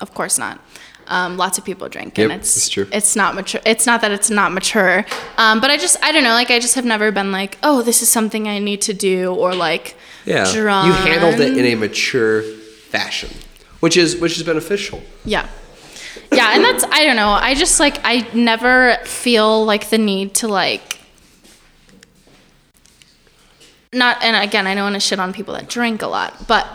[0.00, 0.60] of course not.
[1.10, 2.86] Um, lots of people drink, and Yep, it's it's true.
[2.92, 3.60] It's not mature.
[3.66, 5.04] It's not that it's not mature,
[5.38, 6.34] um, but I just I don't know.
[6.34, 9.34] Like I just have never been like, oh, this is something I need to do,
[9.34, 10.50] or like, Yeah.
[10.52, 10.86] Drawn.
[10.86, 13.30] You handled it in a mature fashion,
[13.80, 15.02] which is which is beneficial.
[15.24, 15.48] Yeah.
[16.32, 17.30] Yeah, and that's I don't know.
[17.30, 21.00] I just like I never feel like the need to like
[23.92, 26.66] not and again I don't want to shit on people that drink a lot, but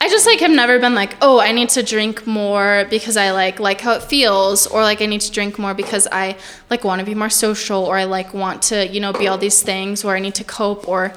[0.00, 3.32] I just like have never been like, oh, I need to drink more because I
[3.32, 6.36] like like how it feels, or like I need to drink more because I
[6.70, 9.38] like want to be more social, or I like want to you know be all
[9.38, 11.12] these things, or I need to cope, or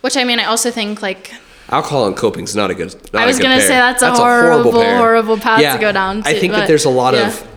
[0.00, 1.32] which I mean I also think like
[1.68, 2.94] Alcohol and coping is not a good.
[3.12, 3.66] Not I was gonna pair.
[3.66, 4.96] say that's a horrible, pair.
[4.96, 7.28] horrible path to go down I think but, that there's a lot yeah.
[7.28, 7.51] of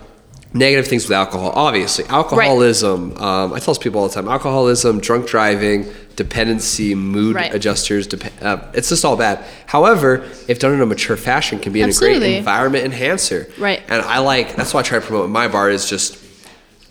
[0.55, 1.51] negative things with alcohol.
[1.55, 3.15] Obviously, alcoholism.
[3.17, 5.85] Um, I tell people all the time: alcoholism, drunk driving,
[6.15, 7.53] dependency, mood Right.
[7.53, 8.07] adjusters.
[8.07, 9.39] Dep- uh, it's just all bad.
[9.67, 13.47] However, if done in a mature fashion, can be a great environment enhancer.
[13.59, 13.81] Right.
[13.89, 16.17] And I like that's why I try to promote my bar is just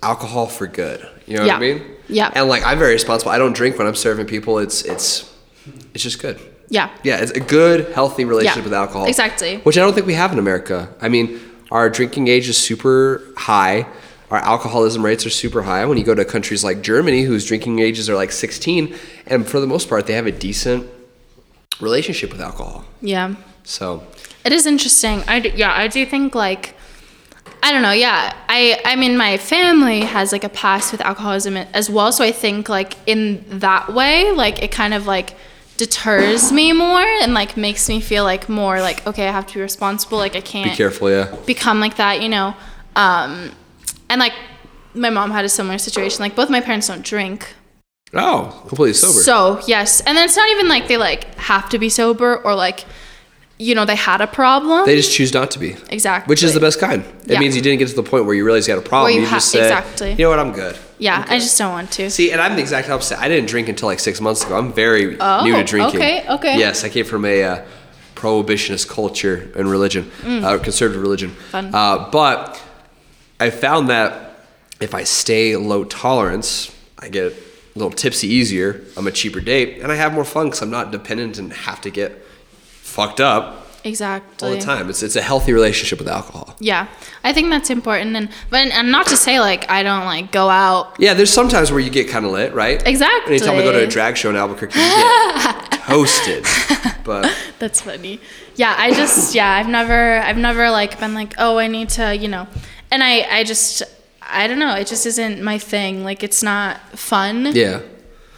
[0.02, 1.00] alcohol for good.
[1.26, 1.54] You know Yeah.
[1.54, 1.82] what I mean?
[2.08, 2.30] Yeah.
[2.34, 3.32] And like I'm very responsible.
[3.32, 4.58] I don't drink when I'm serving people.
[4.58, 5.24] It's it's
[5.94, 6.38] it's just good.
[6.68, 9.06] yeah Yeah, it's a good, healthy relationship Yeah, with alcohol.
[9.06, 9.52] exactly.
[9.66, 10.88] Which I don't think we have in America.
[11.00, 11.40] I mean,
[11.74, 13.86] our drinking age is super high.
[14.30, 15.84] Our alcoholism rates are super high.
[15.84, 18.94] When you go to countries like Germany, whose drinking ages are like 16,
[19.26, 20.88] and for the most part, they have a decent
[21.80, 22.84] relationship with alcohol.
[23.02, 23.34] yeah.
[23.64, 24.06] So,
[24.44, 25.24] It is interesting.
[25.26, 26.74] I do, yeah, I do think like
[27.62, 27.92] I don't know.
[27.92, 32.22] Yeah, I I mean my family has like a past with alcoholism as well, so
[32.22, 35.34] I think like in that way, like it kind of like
[35.76, 39.54] deters me more and like makes me feel like more like okay, I have to
[39.54, 40.18] be responsible.
[40.18, 41.34] Like I can't be careful, yeah.
[41.46, 42.54] become like that, you know.
[42.96, 43.50] Um,
[44.08, 44.34] and like
[44.94, 46.20] my mom had a similar situation.
[46.20, 47.54] Like both my parents don't drink,
[48.12, 49.20] Oh, completely sober.
[49.20, 52.54] so yes, and then it's not even like they like have to be sober or
[52.54, 52.84] like
[53.58, 54.84] you know they had a problem.
[54.86, 55.76] they just choose not to be.
[55.90, 56.30] exactly.
[56.30, 57.02] Which is the best kind.
[57.26, 57.40] It Yeah.
[57.40, 59.06] means you didn't get to the point where you realize you had a problem.
[59.06, 60.10] Where you you ha- just say, exactly.
[60.12, 60.76] you know what, I'm good.
[60.98, 62.08] Yeah, I just don't want to.
[62.10, 63.18] See, and I'm the exact opposite.
[63.20, 64.56] I didn't drink until like six months ago.
[64.56, 66.00] I'm very Oh, new to drinking.
[66.00, 66.58] okay, okay.
[66.58, 67.64] Yes, I came from a uh,
[68.14, 71.30] prohibitionist culture and religion, uh, conservative religion.
[71.30, 71.50] Mm.
[71.50, 71.74] Fun.
[71.74, 72.62] Uh, but
[73.40, 74.36] I found that
[74.80, 77.36] if I stay low tolerance, I get a
[77.78, 78.80] little tipsy easier.
[78.96, 81.80] I'm a cheaper date, and I have more fun because I'm not dependent and have
[81.82, 82.12] to get
[82.82, 84.48] fucked up Exactly.
[84.48, 84.88] all the time.
[84.88, 86.56] It's it's a healthy relationship with alcohol.
[86.58, 86.88] Yeah,
[87.22, 90.48] I think that's important, and but and not to say like I don't like go
[90.48, 90.96] out.
[90.98, 92.82] Yeah, there's sometimes where you get kind of lit, right?
[92.86, 93.36] Exactly.
[93.36, 96.46] Anytime we go to a drag show in Albuquerque, you get toasted.
[97.04, 98.20] But That's funny.
[98.56, 102.16] Yeah, I just yeah I've never I've never like been like oh I need to
[102.16, 102.46] you know,
[102.90, 103.82] and I I just
[104.22, 107.80] I don't know it just isn't my thing like it's not fun yeah.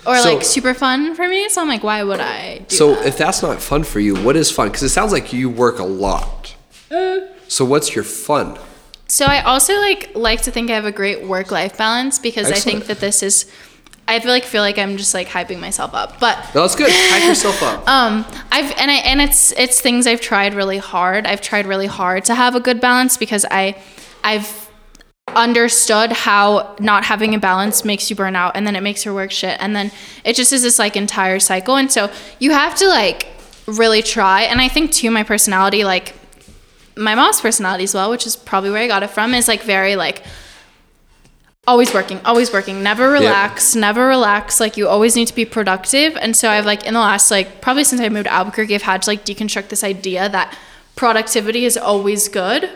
[0.07, 2.95] Or So- like super fun for me so I'm like why would I do So
[2.95, 3.07] that?
[3.07, 4.69] if that's not fun for you, what is fun?
[4.69, 6.55] Because it sounds like you work a lot.
[6.91, 7.19] Uh.
[7.49, 8.59] So what's your fun?
[9.09, 12.51] So I also like like to think I have a great work life balance because
[12.51, 13.47] I think that this is
[14.09, 16.19] I feel like feel like I'm just like hyping myself up.
[16.21, 16.91] But No, that's good.
[16.91, 17.89] Hype yourself up.
[17.97, 21.27] um I've and I and it's it's things I've tried really hard.
[21.27, 23.77] I've tried really hard to have a good balance because I
[24.25, 24.66] I've
[25.35, 29.13] understood how not having a balance makes you burn out and then it makes your
[29.13, 29.91] work shit and then
[30.25, 33.27] it just is this like entire cycle and so you have to like
[33.67, 36.15] really try and I think too my personality like
[36.97, 39.63] my mom's personality as well, which is probably where I got it from, is like
[39.63, 40.23] very like
[41.67, 44.61] always working, always working, never relax, never relax.
[44.61, 46.17] Like you always need to be productive.
[46.17, 48.83] And so I've like in the last like probably since I moved to Albuquerque, I've
[48.83, 50.57] had to like deconstruct this idea that
[50.95, 52.71] productivity is always good.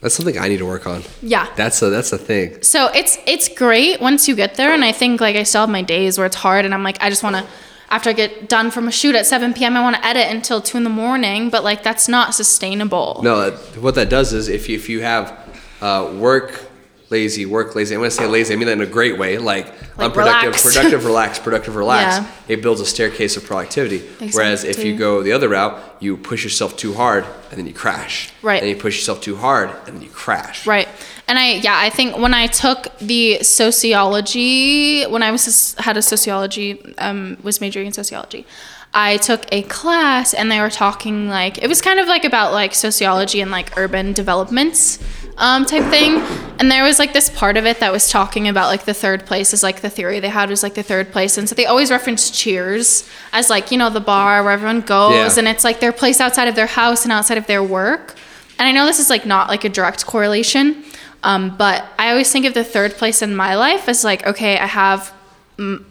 [0.00, 1.02] That's something I need to work on.
[1.22, 1.48] Yeah.
[1.56, 2.62] That's a that's a thing.
[2.62, 5.70] So it's it's great once you get there, and I think like I still have
[5.70, 7.46] my days where it's hard, and I'm like I just want to.
[7.90, 10.60] After I get done from a shoot at 7 p.m., I want to edit until
[10.60, 13.22] 2 in the morning, but like that's not sustainable.
[13.24, 15.32] No, what that does is if you, if you have
[15.80, 16.67] uh, work
[17.10, 17.94] lazy, work lazy.
[17.94, 18.52] I'm gonna say lazy.
[18.54, 20.62] I mean that in a great way, like, Like unproductive, relax.
[20.62, 22.16] productive, relax, productive, relax.
[22.18, 22.54] Yeah.
[22.54, 24.00] It builds a staircase of productivity.
[24.32, 27.72] Whereas if you go the other route, you push yourself too hard and then you
[27.74, 28.30] crash.
[28.42, 28.60] Right.
[28.62, 30.66] And you push yourself too hard and then you crash.
[30.66, 30.88] Right.
[31.26, 36.02] And I yeah, I think when I took the sociology when I was had a
[36.02, 38.46] sociology um was majoring in sociology.
[38.94, 42.52] I took a class and they were talking like it was kind of like about
[42.52, 44.98] like sociology and like urban developments
[45.38, 46.20] um, type thing.
[46.60, 49.24] And there was like this part of it that was talking about like the third
[49.24, 51.38] place is like the theory they had was like the third place.
[51.38, 55.14] And so they always reference Cheers as like, you know, the bar where everyone goes
[55.36, 55.38] Yeah.
[55.38, 58.16] and it's like their place outside of their house and outside of their work.
[58.58, 60.82] And I know this is like not like a direct correlation,
[61.22, 64.58] um, but I always think of the third place in my life as like, okay,
[64.58, 65.12] I have,
[65.58, 65.84] and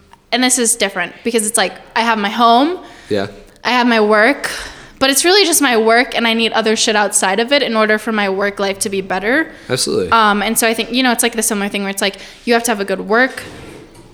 [0.44, 3.28] this is different because it's like I have my home, Yeah.
[3.64, 4.50] I have my work,
[5.00, 7.76] but it's really just my work, and I need other shit outside of it in
[7.76, 9.52] order for my work life to be better.
[9.70, 10.10] Absolutely.
[10.12, 12.18] Um, and so I think you know it's like the similar thing where it's like
[12.46, 13.44] you have to have a good work,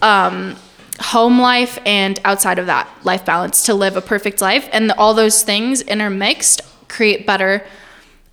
[0.02, 0.56] um,
[1.00, 5.14] home life, and outside of that life balance to live a perfect life, and all
[5.14, 7.66] those things intermixed create better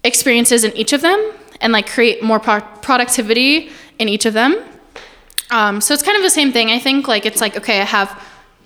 [0.03, 4.57] experiences in each of them, and like create more pro- productivity in each of them.
[5.51, 6.71] Um, so it's kind of the same thing.
[6.71, 8.11] I think like it's like okay, I have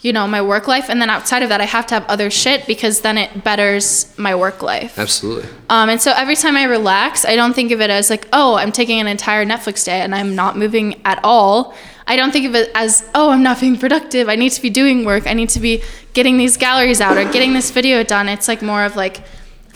[0.04, 0.90] you know, my work life.
[0.90, 4.12] And then outside of that, I have to have other shit because then it betters
[4.18, 4.98] my work life.
[4.98, 5.48] Absolutely.
[5.70, 8.54] Um, and so every time I relax, I don't think of it as like, oh,
[8.56, 11.74] I'm taking an entire Netflix day and I'm not moving at all.
[12.06, 14.28] I don't think of it as, oh, I'm not being productive.
[14.28, 15.26] I need to be doing work.
[15.26, 15.82] I need to be
[16.12, 18.28] getting these galleries out or getting this video done.
[18.28, 19.22] It's like more of like,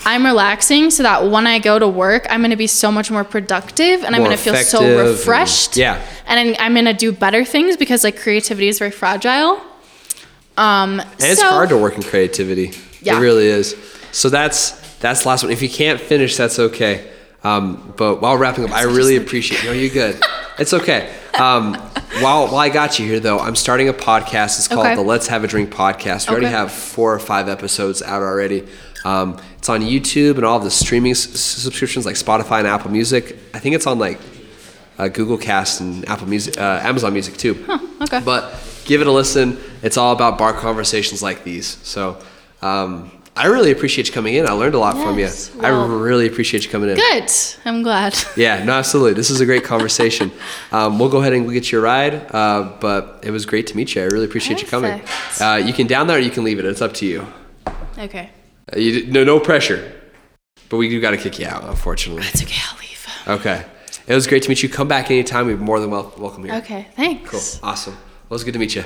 [0.04, 3.10] I'm relaxing so that when I go to work, I'm going to be so much
[3.10, 5.78] more productive and I'm going to feel so effective and- refreshed.
[5.78, 6.04] yeah.
[6.26, 9.62] And I'm going to do better things because like creativity is very fragile.
[10.58, 12.72] Um, And it's so- hard to work in creativity.
[13.02, 13.16] Yeah.
[13.16, 13.76] It really is.
[14.12, 15.52] So that's that's the last one.
[15.52, 17.08] If you can't finish, that's okay.
[17.44, 19.62] Um, but while wrapping up, I really appreciate.
[19.64, 20.20] No, you're good.
[20.58, 21.08] It's okay.
[21.38, 21.74] Um,
[22.20, 24.58] while while I got you here, though, I'm starting a podcast.
[24.58, 24.96] It's called Okay.
[24.96, 26.28] the Let's Have a Drink podcast.
[26.28, 28.66] We already have four or five episodes out already.
[29.04, 32.90] Um, it's on YouTube and all of the streaming s- subscriptions like Spotify and Apple
[32.90, 33.36] Music.
[33.54, 34.18] I think it's on like
[34.98, 37.54] uh, Google Cast and Apple Music, uh, Amazon Music too.
[38.02, 38.20] okay.
[38.24, 38.52] But
[38.88, 39.56] give it a listen.
[39.82, 41.66] It's all about bar conversations like these.
[41.86, 42.18] So
[42.62, 44.48] um, I really appreciate you coming in.
[44.48, 45.26] I learned a lot from you.
[45.26, 46.96] Yes, I really appreciate you coming in.
[46.96, 47.30] Good.
[47.64, 48.16] I'm glad.
[48.36, 49.12] Yeah, no, absolutely.
[49.14, 50.32] This is a great conversation.
[50.72, 52.14] um, we'll go ahead and get you a ride.
[52.34, 54.02] Uh, but it was great to meet you.
[54.02, 55.00] I really appreciate you coming.
[55.40, 56.64] Uh, you can down there or you can leave it.
[56.64, 57.26] It's up to you.
[57.98, 58.30] Okay.
[58.72, 59.92] Uh, you no, no pressure.
[60.68, 62.22] But we do got to kick you out, unfortunately.
[62.24, 62.60] That's okay.
[62.70, 63.06] I'll leave.
[63.40, 63.64] Okay.
[64.06, 64.68] It was great to meet you.
[64.68, 65.46] Come back anytime.
[65.46, 66.54] We're more than wel- welcome here.
[66.56, 66.88] Okay.
[66.96, 67.30] Thanks.
[67.30, 67.68] Cool.
[67.70, 67.96] Awesome.
[68.28, 68.82] Well, it was good to meet you.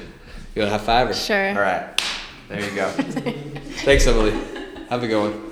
[0.55, 1.11] You want to have five?
[1.11, 1.15] Or?
[1.15, 1.49] Sure.
[1.49, 2.01] All right.
[2.49, 2.89] There you go.
[3.85, 4.31] Thanks, Emily.
[4.89, 5.52] Have a good one.